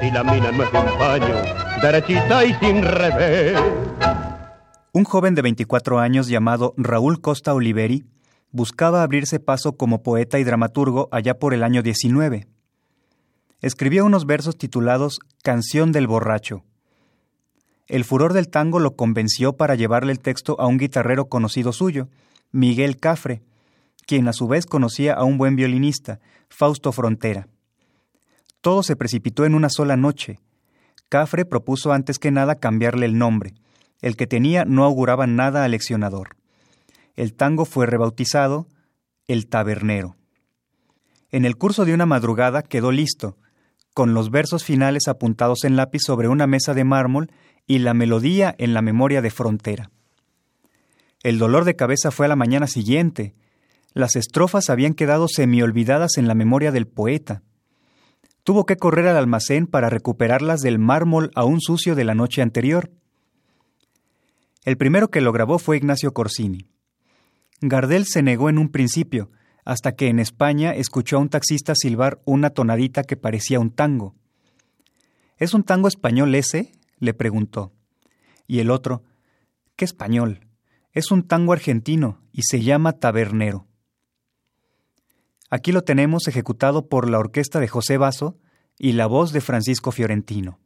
si 0.00 0.10
la 0.10 0.22
mina 0.22 0.52
no 0.52 0.62
es 0.62 0.72
un 0.72 0.98
paño, 0.98 1.34
derechita 1.82 2.44
y 2.44 2.54
sin 2.54 2.82
revés. 2.82 3.60
Un 4.92 5.04
joven 5.04 5.34
de 5.34 5.42
24 5.42 5.98
años 5.98 6.28
llamado 6.28 6.74
Raúl 6.76 7.20
Costa 7.20 7.52
Oliveri 7.52 8.04
buscaba 8.52 9.02
abrirse 9.02 9.40
paso 9.40 9.76
como 9.76 10.04
poeta 10.04 10.38
y 10.38 10.44
dramaturgo 10.44 11.08
allá 11.10 11.40
por 11.40 11.54
el 11.54 11.64
año 11.64 11.82
19. 11.82 12.46
Escribía 13.60 14.04
unos 14.04 14.26
versos 14.26 14.56
titulados 14.58 15.20
Canción 15.42 15.92
del 15.92 16.06
borracho. 16.06 16.64
El 17.86 18.04
furor 18.04 18.32
del 18.32 18.48
tango 18.48 18.80
lo 18.80 18.96
convenció 18.96 19.54
para 19.54 19.74
llevarle 19.74 20.12
el 20.12 20.20
texto 20.20 20.58
a 20.58 20.66
un 20.66 20.78
guitarrero 20.78 21.28
conocido 21.28 21.72
suyo, 21.72 22.08
Miguel 22.50 22.98
Cafre, 22.98 23.42
quien 24.06 24.28
a 24.28 24.32
su 24.32 24.48
vez 24.48 24.66
conocía 24.66 25.14
a 25.14 25.24
un 25.24 25.38
buen 25.38 25.56
violinista, 25.56 26.20
Fausto 26.48 26.92
Frontera. 26.92 27.48
Todo 28.60 28.82
se 28.82 28.96
precipitó 28.96 29.44
en 29.44 29.54
una 29.54 29.68
sola 29.68 29.96
noche. 29.96 30.38
Cafre 31.08 31.44
propuso 31.44 31.92
antes 31.92 32.18
que 32.18 32.30
nada 32.30 32.54
cambiarle 32.54 33.06
el 33.06 33.18
nombre. 33.18 33.54
El 34.00 34.16
que 34.16 34.26
tenía 34.26 34.64
no 34.64 34.84
auguraba 34.84 35.26
nada 35.26 35.64
aleccionador. 35.64 36.36
El 37.16 37.34
tango 37.34 37.64
fue 37.64 37.86
rebautizado 37.86 38.66
El 39.28 39.46
Tabernero. 39.46 40.16
En 41.30 41.44
el 41.44 41.56
curso 41.56 41.84
de 41.84 41.94
una 41.94 42.06
madrugada 42.06 42.62
quedó 42.62 42.92
listo, 42.92 43.36
con 43.94 44.12
los 44.12 44.30
versos 44.30 44.64
finales 44.64 45.08
apuntados 45.08 45.64
en 45.64 45.76
lápiz 45.76 46.00
sobre 46.04 46.28
una 46.28 46.46
mesa 46.46 46.74
de 46.74 46.84
mármol 46.84 47.30
y 47.66 47.78
la 47.78 47.94
melodía 47.94 48.54
en 48.58 48.74
la 48.74 48.82
memoria 48.82 49.22
de 49.22 49.30
Frontera. 49.30 49.90
El 51.22 51.38
dolor 51.38 51.64
de 51.64 51.76
cabeza 51.76 52.10
fue 52.10 52.26
a 52.26 52.28
la 52.28 52.36
mañana 52.36 52.66
siguiente. 52.66 53.34
Las 53.94 54.16
estrofas 54.16 54.68
habían 54.68 54.92
quedado 54.94 55.28
semiolvidadas 55.28 56.18
en 56.18 56.28
la 56.28 56.34
memoria 56.34 56.72
del 56.72 56.86
poeta. 56.86 57.42
Tuvo 58.42 58.66
que 58.66 58.76
correr 58.76 59.06
al 59.06 59.16
almacén 59.16 59.66
para 59.66 59.88
recuperarlas 59.88 60.60
del 60.60 60.78
mármol 60.78 61.30
aún 61.34 61.60
sucio 61.62 61.94
de 61.94 62.04
la 62.04 62.14
noche 62.14 62.42
anterior. 62.42 62.90
El 64.64 64.76
primero 64.76 65.08
que 65.08 65.22
lo 65.22 65.32
grabó 65.32 65.58
fue 65.58 65.76
Ignacio 65.78 66.12
Corsini. 66.12 66.66
Gardel 67.60 68.04
se 68.04 68.22
negó 68.22 68.50
en 68.50 68.58
un 68.58 68.68
principio, 68.68 69.30
hasta 69.64 69.92
que 69.92 70.08
en 70.08 70.18
España 70.18 70.74
escuchó 70.74 71.16
a 71.16 71.20
un 71.20 71.28
taxista 71.28 71.74
silbar 71.74 72.20
una 72.24 72.50
tonadita 72.50 73.02
que 73.04 73.16
parecía 73.16 73.60
un 73.60 73.70
tango. 73.70 74.14
¿Es 75.38 75.54
un 75.54 75.64
tango 75.64 75.88
español 75.88 76.34
ese? 76.34 76.72
le 76.98 77.14
preguntó. 77.14 77.72
Y 78.46 78.60
el 78.60 78.70
otro, 78.70 79.02
¿qué 79.76 79.84
español? 79.84 80.46
Es 80.92 81.10
un 81.10 81.26
tango 81.26 81.52
argentino 81.52 82.20
y 82.32 82.42
se 82.42 82.62
llama 82.62 82.92
Tabernero. 82.92 83.66
Aquí 85.50 85.72
lo 85.72 85.82
tenemos 85.82 86.28
ejecutado 86.28 86.88
por 86.88 87.08
la 87.08 87.18
orquesta 87.18 87.60
de 87.60 87.68
José 87.68 87.96
Basso 87.96 88.38
y 88.78 88.92
la 88.92 89.06
voz 89.06 89.32
de 89.32 89.40
Francisco 89.40 89.92
Fiorentino. 89.92 90.58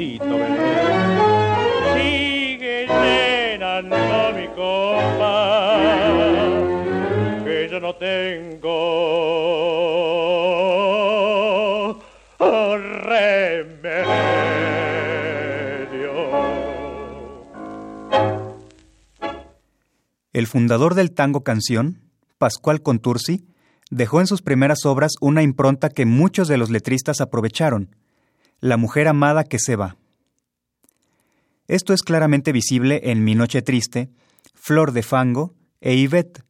Sigue 0.00 0.16
llenando 2.88 3.96
mi 4.34 4.46
copa, 4.56 5.50
que 7.44 7.68
yo 7.70 7.78
no 7.80 7.94
tengo 7.96 8.70
remedio. 12.38 13.60
El 20.32 20.46
fundador 20.46 20.94
del 20.94 21.12
tango 21.12 21.44
canción, 21.44 22.00
Pascual 22.38 22.80
Contursi, 22.80 23.44
dejó 23.90 24.20
en 24.20 24.26
sus 24.26 24.40
primeras 24.40 24.86
obras 24.86 25.12
una 25.20 25.42
impronta 25.42 25.90
que 25.90 26.06
muchos 26.06 26.48
de 26.48 26.56
los 26.56 26.70
letristas 26.70 27.20
aprovecharon, 27.20 27.94
La 28.62 28.76
mujer 28.76 29.08
amada 29.08 29.44
que 29.44 29.58
se 29.58 29.74
va. 29.74 29.96
Esto 31.66 31.94
es 31.94 32.02
claramente 32.02 32.52
visible 32.52 33.00
en 33.04 33.24
Mi 33.24 33.34
Noche 33.34 33.62
Triste, 33.62 34.10
Flor 34.54 34.92
de 34.92 35.02
Fango 35.02 35.54
e 35.80 35.96
Yvette. 35.96 36.44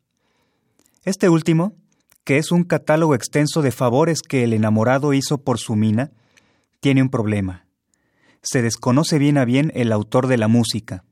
Este 1.04 1.28
último, 1.28 1.76
que 2.24 2.38
es 2.38 2.50
un 2.50 2.64
catálogo 2.64 3.14
extenso 3.14 3.62
de 3.62 3.70
favores 3.70 4.22
que 4.22 4.42
el 4.42 4.54
enamorado 4.54 5.12
hizo 5.12 5.38
por 5.44 5.58
su 5.58 5.76
mina, 5.76 6.10
tiene 6.80 7.00
un 7.00 7.10
problema. 7.10 7.66
Se 8.42 8.60
desconoce 8.60 9.18
bien 9.18 9.38
a 9.38 9.44
bien 9.44 9.70
el 9.76 9.92
autor 9.92 10.26
de 10.26 10.38
la 10.38 10.48
música. 10.48 11.04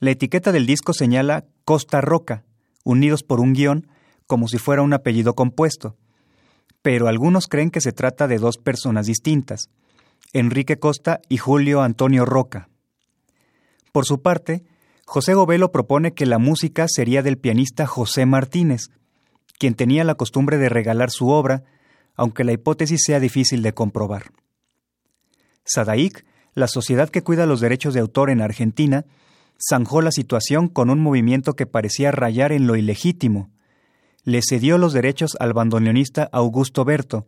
La 0.00 0.12
etiqueta 0.12 0.50
del 0.50 0.64
disco 0.64 0.94
señala 0.94 1.44
Costa 1.66 2.00
Roca, 2.00 2.42
unidos 2.84 3.22
por 3.22 3.38
un 3.38 3.52
guion, 3.52 3.86
como 4.26 4.48
si 4.48 4.56
fuera 4.56 4.80
un 4.80 4.94
apellido 4.94 5.34
compuesto. 5.34 5.98
Pero 6.82 7.08
algunos 7.08 7.46
creen 7.46 7.70
que 7.70 7.80
se 7.80 7.92
trata 7.92 8.28
de 8.28 8.38
dos 8.38 8.56
personas 8.56 9.06
distintas, 9.06 9.68
Enrique 10.32 10.78
Costa 10.78 11.20
y 11.28 11.38
Julio 11.38 11.82
Antonio 11.82 12.24
Roca. 12.24 12.68
Por 13.92 14.04
su 14.04 14.20
parte, 14.22 14.64
José 15.06 15.34
Govelo 15.34 15.72
propone 15.72 16.12
que 16.12 16.26
la 16.26 16.38
música 16.38 16.86
sería 16.88 17.22
del 17.22 17.38
pianista 17.38 17.86
José 17.86 18.26
Martínez, 18.26 18.90
quien 19.58 19.74
tenía 19.74 20.04
la 20.04 20.14
costumbre 20.14 20.58
de 20.58 20.68
regalar 20.68 21.10
su 21.10 21.28
obra, 21.28 21.64
aunque 22.14 22.44
la 22.44 22.52
hipótesis 22.52 23.00
sea 23.04 23.20
difícil 23.20 23.62
de 23.62 23.72
comprobar. 23.72 24.32
Sadaic, 25.64 26.24
la 26.54 26.68
sociedad 26.68 27.08
que 27.08 27.22
cuida 27.22 27.46
los 27.46 27.60
derechos 27.60 27.94
de 27.94 28.00
autor 28.00 28.30
en 28.30 28.40
Argentina, 28.40 29.04
zanjó 29.58 30.02
la 30.02 30.12
situación 30.12 30.68
con 30.68 30.90
un 30.90 31.00
movimiento 31.00 31.54
que 31.54 31.66
parecía 31.66 32.10
rayar 32.10 32.52
en 32.52 32.66
lo 32.66 32.76
ilegítimo. 32.76 33.50
Le 34.28 34.42
cedió 34.46 34.76
los 34.76 34.92
derechos 34.92 35.38
al 35.40 35.54
bandoneonista 35.54 36.28
Augusto 36.32 36.84
Berto, 36.84 37.26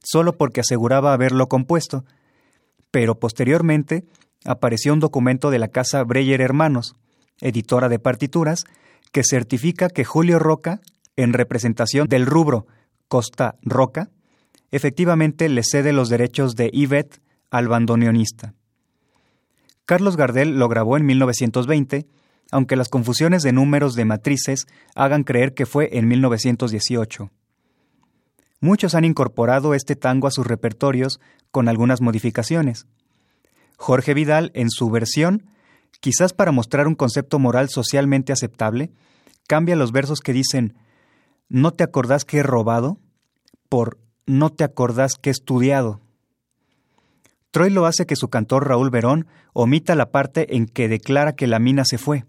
solo 0.00 0.36
porque 0.38 0.60
aseguraba 0.60 1.12
haberlo 1.12 1.48
compuesto, 1.48 2.04
pero 2.92 3.18
posteriormente 3.18 4.04
apareció 4.44 4.92
un 4.92 5.00
documento 5.00 5.50
de 5.50 5.58
la 5.58 5.66
casa 5.66 6.04
Breyer 6.04 6.40
Hermanos, 6.40 6.94
editora 7.40 7.88
de 7.88 7.98
partituras, 7.98 8.62
que 9.10 9.24
certifica 9.24 9.88
que 9.88 10.04
Julio 10.04 10.38
Roca, 10.38 10.80
en 11.16 11.32
representación 11.32 12.06
del 12.06 12.26
rubro 12.26 12.68
Costa 13.08 13.56
Roca, 13.62 14.10
efectivamente 14.70 15.48
le 15.48 15.64
cede 15.64 15.92
los 15.92 16.08
derechos 16.08 16.54
de 16.54 16.70
Yvette 16.72 17.20
al 17.50 17.66
bandoneonista. 17.66 18.54
Carlos 19.84 20.16
Gardel 20.16 20.60
lo 20.60 20.68
grabó 20.68 20.96
en 20.96 21.06
1920, 21.06 22.06
aunque 22.50 22.76
las 22.76 22.88
confusiones 22.88 23.42
de 23.42 23.52
números 23.52 23.94
de 23.94 24.04
matrices 24.04 24.66
hagan 24.94 25.24
creer 25.24 25.54
que 25.54 25.66
fue 25.66 25.90
en 25.98 26.08
1918. 26.08 27.30
Muchos 28.60 28.94
han 28.94 29.04
incorporado 29.04 29.74
este 29.74 29.96
tango 29.96 30.26
a 30.26 30.30
sus 30.30 30.46
repertorios 30.46 31.20
con 31.50 31.68
algunas 31.68 32.00
modificaciones. 32.00 32.86
Jorge 33.76 34.14
Vidal, 34.14 34.50
en 34.54 34.70
su 34.70 34.90
versión, 34.90 35.44
quizás 36.00 36.32
para 36.32 36.52
mostrar 36.52 36.88
un 36.88 36.94
concepto 36.94 37.38
moral 37.38 37.68
socialmente 37.68 38.32
aceptable, 38.32 38.90
cambia 39.46 39.76
los 39.76 39.92
versos 39.92 40.20
que 40.20 40.32
dicen 40.32 40.74
¿No 41.48 41.72
te 41.72 41.84
acordás 41.84 42.24
que 42.24 42.38
he 42.38 42.42
robado? 42.42 42.98
por 43.68 43.98
¿No 44.26 44.50
te 44.50 44.64
acordás 44.64 45.14
que 45.14 45.30
he 45.30 45.32
estudiado? 45.32 46.00
Troilo 47.50 47.86
hace 47.86 48.06
que 48.06 48.16
su 48.16 48.28
cantor 48.28 48.68
Raúl 48.68 48.90
Verón 48.90 49.28
omita 49.52 49.94
la 49.94 50.10
parte 50.10 50.56
en 50.56 50.66
que 50.66 50.88
declara 50.88 51.34
que 51.34 51.46
la 51.46 51.58
mina 51.58 51.84
se 51.84 51.96
fue. 51.96 52.24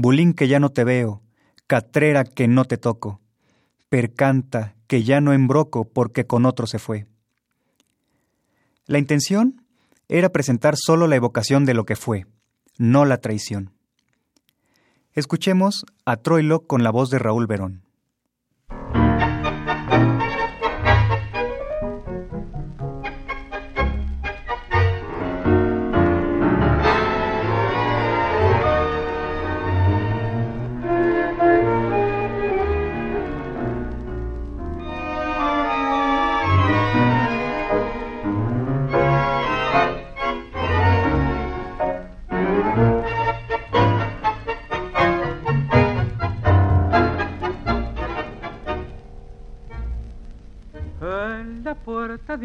Bulín 0.00 0.34
que 0.34 0.48
ya 0.48 0.60
no 0.60 0.70
te 0.70 0.84
veo, 0.84 1.22
catrera 1.66 2.24
que 2.24 2.48
no 2.48 2.64
te 2.64 2.78
toco, 2.78 3.20
percanta 3.88 4.74
que 4.86 5.02
ya 5.02 5.20
no 5.20 5.32
embroco 5.32 5.84
porque 5.84 6.26
con 6.26 6.46
otro 6.46 6.66
se 6.66 6.78
fue. 6.78 7.06
La 8.86 8.98
intención 8.98 9.62
era 10.08 10.30
presentar 10.30 10.74
solo 10.76 11.06
la 11.06 11.16
evocación 11.16 11.64
de 11.64 11.74
lo 11.74 11.84
que 11.84 11.96
fue, 11.96 12.26
no 12.78 13.04
la 13.04 13.18
traición. 13.18 13.72
Escuchemos 15.12 15.84
a 16.04 16.16
Troilo 16.16 16.66
con 16.66 16.82
la 16.82 16.90
voz 16.90 17.10
de 17.10 17.18
Raúl 17.18 17.46
Verón. 17.46 17.82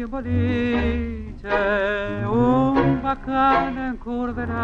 Boliche, 0.08 1.48
un 2.26 3.00
bacán 3.02 3.78
encurderado, 3.78 4.56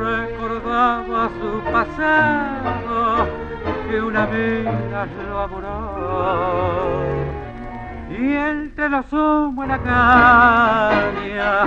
recordaba 0.00 1.30
su 1.40 1.62
pasado 1.70 3.26
que 3.88 4.00
una 4.00 4.26
vez 4.26 4.64
lo 5.28 5.38
amoró. 5.40 7.04
Y 8.10 8.32
entre 8.32 8.88
los 8.88 9.12
humos 9.12 9.64
en 9.64 9.70
la 9.70 9.78
caña 9.78 11.64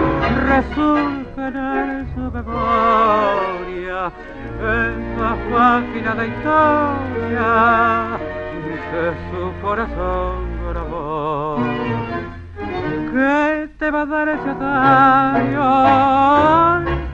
resurgen 0.47 1.55
en 1.55 2.07
su 2.15 2.31
memoria 2.31 4.11
esa 4.57 5.35
página 5.51 6.15
de 6.15 6.27
historia 6.27 7.47
que 8.91 9.13
su 9.29 9.41
corazón 9.61 10.36
te 13.87 13.91
va 13.91 14.01
a 14.01 14.05
dar 14.05 14.27
ese 14.27 14.49
otario 14.49 15.63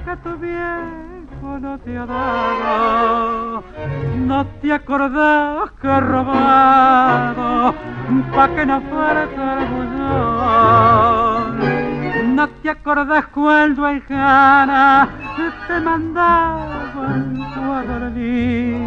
que 0.06 0.18
tu 0.24 0.32
viejo 0.40 1.60
no 1.60 1.78
te 1.78 1.98
ha 2.00 2.06
dado? 2.08 3.64
No 4.18 4.46
te 4.60 4.74
acordás 4.74 5.70
que 5.80 5.88
he 5.88 6.00
robado 6.00 7.76
pa' 8.36 8.48
que 8.56 8.66
no 8.66 8.82
falte 8.90 9.44
el 9.58 9.66
bullón. 9.72 10.66
No 12.36 12.50
te 12.50 12.70
acordás 12.72 13.28
cuando 13.28 13.88
el 13.88 14.04
cara 14.06 15.10
te 15.68 15.80
mandaban 15.80 17.38
cuadronitos, 17.68 18.82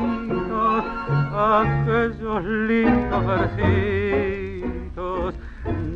aquellos 1.32 2.44
lindos 2.44 3.26
versitos 3.26 4.45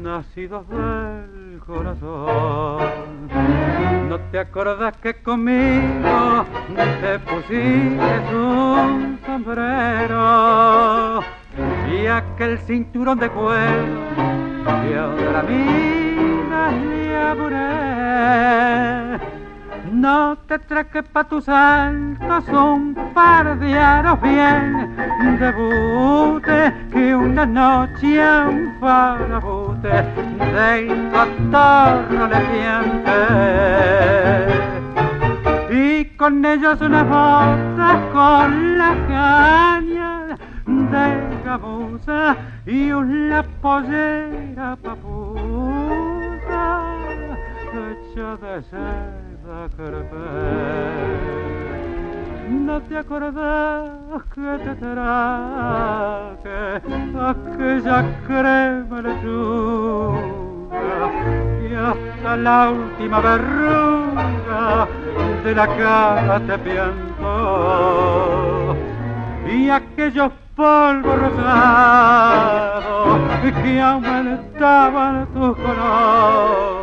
nacidos 0.03 0.69
del 0.69 1.61
corazón. 1.67 2.79
No 4.09 4.19
te 4.31 4.39
acordás 4.39 4.97
que 4.99 5.15
conmigo 5.23 6.45
te 7.01 7.19
pusiste 7.21 8.35
un 8.35 9.19
sombrero 9.25 11.23
y 11.91 12.07
aquel 12.07 12.59
cinturón 12.59 13.19
de 13.19 13.31
cuero 13.31 13.85
y 14.89 14.95
ahora 14.95 15.43
le 15.43 17.17
apuré. 17.17 17.81
No 19.93 20.37
te 20.47 20.57
traques 20.59 21.05
pa' 21.13 21.25
tus 21.25 21.45
saltos 21.47 22.49
un 22.49 22.95
par 23.13 23.59
de 23.59 23.77
aros 23.77 24.21
bien. 24.21 24.97
Debute 25.41 26.73
que 26.93 27.15
una 27.15 27.45
noche 27.45 28.23
a 28.23 28.49
un 28.49 28.73
farabute 28.79 30.05
del 30.55 31.11
cotorro 31.11 32.29
le 32.29 32.41
siente. 32.51 33.19
Y 35.75 36.05
con 36.17 36.45
ellos 36.45 36.81
una 36.81 37.03
botas 37.03 38.01
con 38.13 38.79
la 38.79 38.95
caña 39.09 40.37
de 40.67 41.45
gamuza 41.45 42.37
y 42.65 42.93
una 42.93 43.43
pollera 43.61 44.77
papusa 44.77 45.31
hecha 47.73 48.37
de 48.37 48.63
seda 48.63 49.30
No 52.49 52.81
te 52.83 52.97
acordás 52.97 53.91
que 54.33 54.59
te 54.63 54.77
traje 54.77 56.77
aquella 57.19 58.05
crema 58.29 59.03
lechuga 59.03 60.21
y 61.69 61.75
hasta 61.75 62.37
la 62.37 62.71
última 62.71 63.19
verruga 63.19 64.87
de 65.43 65.53
la 65.53 65.67
cara 65.67 66.39
te 66.47 66.57
piantó 66.59 67.27
y 69.53 69.69
aquellos 69.69 70.31
polvos 70.55 71.19
rosados 71.19 73.19
que 73.65 73.81
aumentaban 73.81 75.27
tus 75.35 75.57
colores 75.57 76.80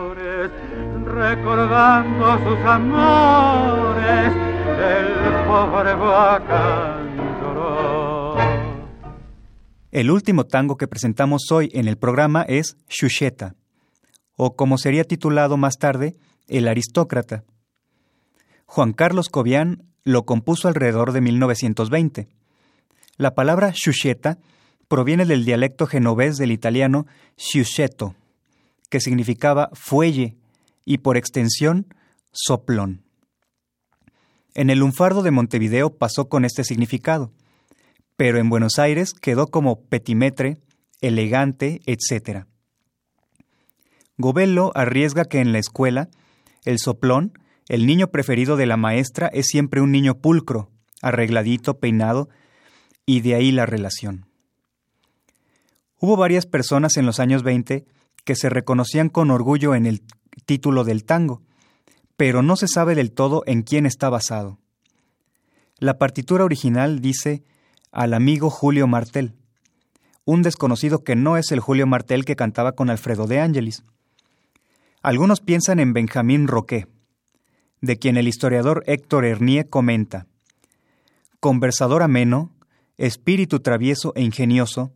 recordando 1.18 2.38
sus 2.44 2.66
amores 2.66 4.34
el 4.78 5.46
pobre. 5.48 5.88
El 9.92 10.12
último 10.12 10.46
tango 10.46 10.78
que 10.78 10.88
presentamos 10.88 11.52
hoy 11.52 11.72
en 11.74 11.88
el 11.88 11.98
programa 11.98 12.44
es 12.44 12.78
Xuxeta, 12.88 13.56
o 14.36 14.56
como 14.56 14.78
sería 14.78 15.04
titulado 15.06 15.58
más 15.58 15.78
tarde, 15.78 16.14
El 16.48 16.68
Aristócrata. 16.68 17.44
Juan 18.68 18.94
Carlos 18.94 19.30
Cobian 19.30 19.84
lo 20.04 20.24
compuso 20.24 20.68
alrededor 20.68 21.14
de 21.14 21.22
1920. 21.22 22.28
La 23.18 23.34
palabra 23.34 23.74
Xuxeta 23.74 24.38
proviene 24.88 25.26
del 25.26 25.46
dialecto 25.46 25.88
genovés 25.88 26.38
del 26.38 26.52
italiano 26.52 27.08
Xuxeto, 27.38 28.14
que 28.90 29.00
significaba 29.00 29.70
fuelle 29.74 30.38
y 30.88 31.00
por 31.00 31.18
extensión 31.18 31.94
soplón. 32.32 33.04
En 34.56 34.70
el 34.70 34.80
lunfardo 34.80 35.22
de 35.22 35.32
Montevideo 35.32 35.98
pasó 35.98 36.30
con 36.30 36.46
este 36.46 36.64
significado, 36.64 37.34
pero 38.16 38.40
en 38.40 38.50
Buenos 38.50 38.80
Aires 38.80 39.14
quedó 39.14 39.48
como 39.48 39.82
petimetre, 39.82 40.60
elegante, 41.02 41.82
etc. 41.86 42.46
Gobello 44.18 44.72
arriesga 44.76 45.26
que 45.26 45.42
en 45.42 45.52
la 45.52 45.60
escuela, 45.60 46.08
el 46.64 46.80
soplón, 46.80 47.38
el 47.68 47.86
niño 47.86 48.08
preferido 48.08 48.56
de 48.56 48.66
la 48.66 48.78
maestra, 48.78 49.28
es 49.28 49.48
siempre 49.48 49.82
un 49.82 49.92
niño 49.92 50.20
pulcro, 50.20 50.72
arregladito, 51.02 51.80
peinado, 51.80 52.30
y 53.06 53.20
de 53.22 53.36
ahí 53.36 53.52
la 53.52 53.66
relación. 53.66 54.26
Hubo 56.00 56.16
varias 56.16 56.46
personas 56.46 56.96
en 56.96 57.06
los 57.06 57.20
años 57.20 57.44
20 57.44 57.86
que 58.24 58.36
se 58.36 58.50
reconocían 58.50 59.10
con 59.10 59.32
orgullo 59.32 59.76
en 59.76 59.86
el 59.86 60.02
título 60.48 60.84
del 60.84 61.04
tango, 61.04 61.44
pero 62.16 62.42
no 62.42 62.56
se 62.56 62.68
sabe 62.68 62.96
del 62.96 63.12
todo 63.12 63.44
en 63.46 63.62
quién 63.62 63.86
está 63.86 64.10
basado. 64.10 64.58
La 65.78 66.00
partitura 66.00 66.44
original 66.44 67.02
dice 67.02 67.44
al 67.92 68.16
amigo 68.16 68.50
Julio 68.50 68.88
Martel, 68.88 69.36
un 70.26 70.42
desconocido 70.42 71.04
que 71.04 71.16
no 71.16 71.38
es 71.38 71.52
el 71.52 71.60
Julio 71.60 71.86
Martel 71.86 72.26
que 72.26 72.36
cantaba 72.36 72.72
con 72.72 72.90
Alfredo 72.90 73.28
de 73.28 73.40
Ángelis. 73.40 73.84
Algunos 75.04 75.42
piensan 75.42 75.80
en 75.80 75.94
Benjamín 75.94 76.48
Roquet, 76.48 76.90
de 77.82 77.98
quien 77.98 78.18
el 78.18 78.28
historiador 78.28 78.84
Héctor 78.88 79.26
Hernier 79.26 79.70
comenta, 79.70 80.26
conversador 81.40 82.02
ameno, 82.02 82.52
espíritu 82.98 83.60
travieso 83.60 84.14
e 84.16 84.24
ingenioso, 84.24 84.92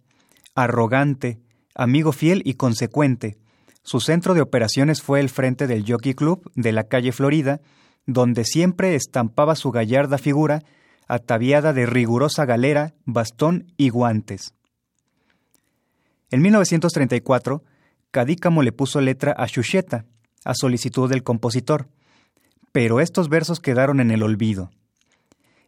arrogante, 0.56 1.40
amigo 1.76 2.12
fiel 2.12 2.42
y 2.44 2.56
consecuente. 2.56 3.38
Su 3.84 4.00
centro 4.00 4.34
de 4.34 4.42
operaciones 4.42 5.02
fue 5.02 5.20
el 5.20 5.30
frente 5.30 5.68
del 5.68 5.86
Jockey 5.88 6.14
Club 6.14 6.52
de 6.56 6.72
la 6.72 6.84
calle 6.84 7.12
Florida, 7.12 7.62
donde 8.06 8.46
siempre 8.46 8.96
estampaba 8.96 9.56
su 9.56 9.72
gallarda 9.72 10.18
figura 10.18 10.64
ataviada 11.08 11.74
de 11.74 11.86
rigurosa 11.86 12.46
galera, 12.46 12.94
bastón 13.06 13.74
y 13.76 13.90
guantes. 13.90 14.54
En 16.30 16.42
1934, 16.42 17.64
Cadícamo 18.12 18.64
le 18.64 18.72
puso 18.72 19.02
letra 19.02 19.34
a 19.34 19.48
Xuxeta, 19.48 20.06
a 20.46 20.54
solicitud 20.56 21.10
del 21.10 21.24
compositor, 21.24 21.90
pero 22.72 23.02
estos 23.02 23.28
versos 23.28 23.60
quedaron 23.60 24.00
en 24.00 24.12
el 24.12 24.24
olvido. 24.24 24.72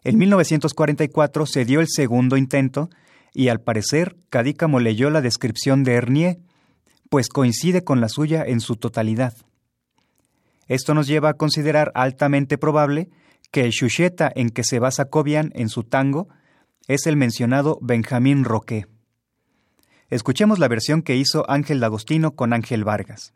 En 0.04 0.18
1944 0.18 1.46
se 1.46 1.66
dio 1.66 1.82
el 1.82 1.88
segundo 1.90 2.38
intento 2.38 2.90
y 3.34 3.50
al 3.50 3.60
parecer 3.60 4.16
Cadícamo 4.30 4.80
leyó 4.80 5.10
la 5.10 5.22
descripción 5.22 5.84
de 5.84 5.96
Hernier, 5.96 6.38
pues 7.14 7.30
coincide 7.30 7.84
con 7.84 8.02
la 8.02 8.10
suya 8.10 8.44
en 8.44 8.60
su 8.60 8.76
totalidad. 8.76 9.36
Esto 10.68 10.96
nos 10.96 11.06
lleva 11.06 11.30
a 11.30 11.34
considerar 11.36 11.92
altamente 11.94 12.58
probable 12.58 13.12
que 13.52 13.62
el 13.62 13.72
Xuxeta 13.72 14.32
en 14.34 14.50
que 14.50 14.64
se 14.64 14.80
basa 14.80 15.06
Cobian 15.06 15.52
en 15.54 15.70
su 15.70 15.84
tango 15.84 16.28
es 16.88 17.06
el 17.06 17.16
mencionado 17.16 17.78
Benjamín 17.84 18.44
Roque. 18.44 18.88
Escuchemos 20.10 20.58
la 20.58 20.68
versión 20.68 21.04
que 21.04 21.16
hizo 21.16 21.48
Ángel 21.52 21.80
D'Agostino 21.80 22.32
con 22.32 22.52
Ángel 22.52 22.84
Vargas. 22.84 23.32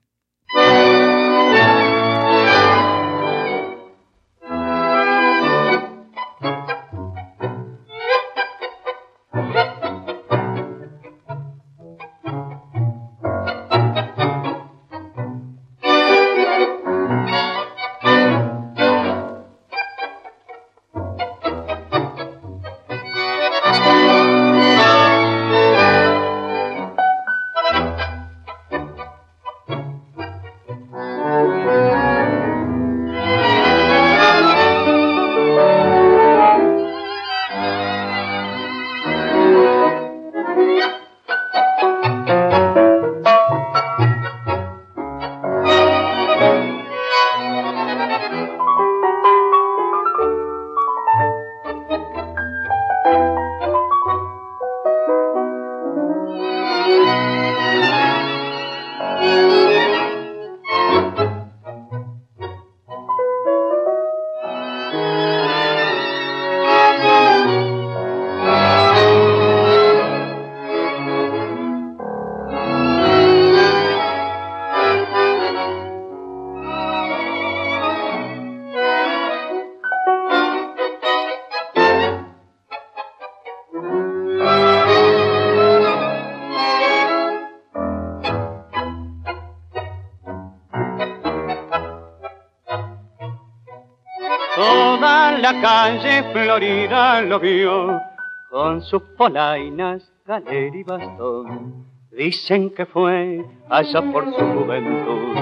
Florida 96.58 97.22
lo 97.22 97.40
vio 97.40 98.02
con 98.50 98.82
sus 98.82 99.04
polainas, 99.16 100.12
galer 100.26 100.74
y 100.76 100.84
bastón. 100.84 101.86
Dicen 102.12 102.72
que 102.72 102.88
fue 102.88 103.46
allá 103.70 104.02
por 104.12 104.26
su 104.26 104.44
juventud 104.44 105.36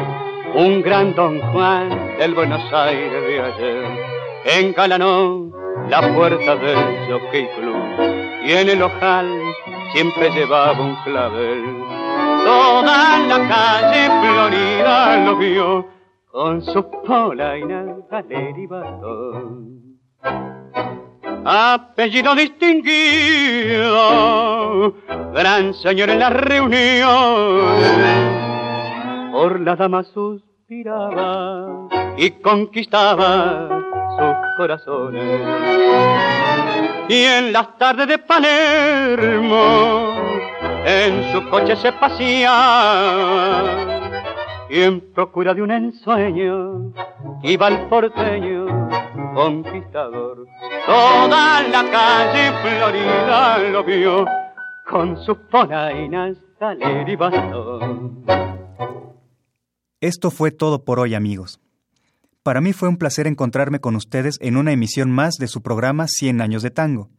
un 0.56 0.82
gran 0.82 1.16
don 1.16 1.40
Juan 1.54 2.18
del 2.18 2.34
Buenos 2.34 2.62
Aires 2.74 3.28
de 3.28 3.42
ayer. 3.42 3.86
Engalanó 4.60 5.52
la 5.90 6.14
puerta 6.14 6.56
del 6.58 6.78
Jockey 7.08 7.48
Club 7.60 8.44
y 8.46 8.52
en 8.52 8.70
el 8.70 8.82
ojal 8.82 9.30
siempre 9.94 10.30
llevaba 10.32 10.82
un 10.82 10.96
clavel. 11.04 11.64
Toda 12.44 13.20
la 13.20 13.48
calle 13.48 14.10
florida 14.22 15.26
lo 15.26 15.38
vio 15.38 15.88
con 16.30 16.62
su 16.62 16.84
polaina, 17.06 17.86
galer 18.12 18.58
y 18.58 18.68
bastón. 18.68 19.75
Apellido 21.48 22.34
distinguido, 22.34 22.96
gran 25.32 25.76
señor 25.76 26.10
en 26.10 26.18
la 26.18 26.32
reunión, 26.32 27.78
por 29.32 29.60
la 29.60 29.76
dama 29.76 30.02
suspiraba 30.04 31.68
y 32.18 32.32
conquistaba 32.32 33.70
sus 34.18 34.36
corazones. 34.58 35.40
Y 37.10 37.26
en 37.26 37.54
las 37.54 37.78
tardes 37.78 38.08
de 38.08 38.18
Palermo, 38.18 40.16
en 40.84 41.32
su 41.32 41.48
coche 41.52 41.76
se 41.76 41.92
pasea 41.92 42.56
y 44.68 44.82
en 44.82 45.00
procura 45.14 45.54
de 45.54 45.62
un 45.62 45.70
ensueño 45.70 46.92
iba 47.44 47.68
el 47.68 47.82
porteño 47.88 48.66
conquistador. 49.36 50.48
Toda 50.86 51.68
la 51.68 51.92
calle 51.92 52.54
Florida 52.62 53.58
lo 53.70 53.84
vio 53.84 54.26
con 54.90 55.22
sus 55.24 55.38
polainas, 55.52 56.38
taler 56.58 57.10
y 57.10 57.18
bastón. 57.18 58.24
Esto 60.00 60.32
fue 60.32 60.52
todo 60.52 60.86
por 60.86 61.00
hoy, 61.00 61.16
amigos. 61.16 61.60
Para 62.44 62.62
mí 62.62 62.72
fue 62.74 62.88
un 62.88 62.98
placer 62.98 63.28
encontrarme 63.28 63.80
con 63.80 63.96
ustedes 63.96 64.38
en 64.40 64.56
una 64.56 64.72
emisión 64.72 65.12
más 65.12 65.34
de 65.36 65.48
su 65.48 65.62
programa 65.62 66.08
100 66.08 66.40
años 66.42 66.64
de 66.64 66.72
tango. 66.72 67.10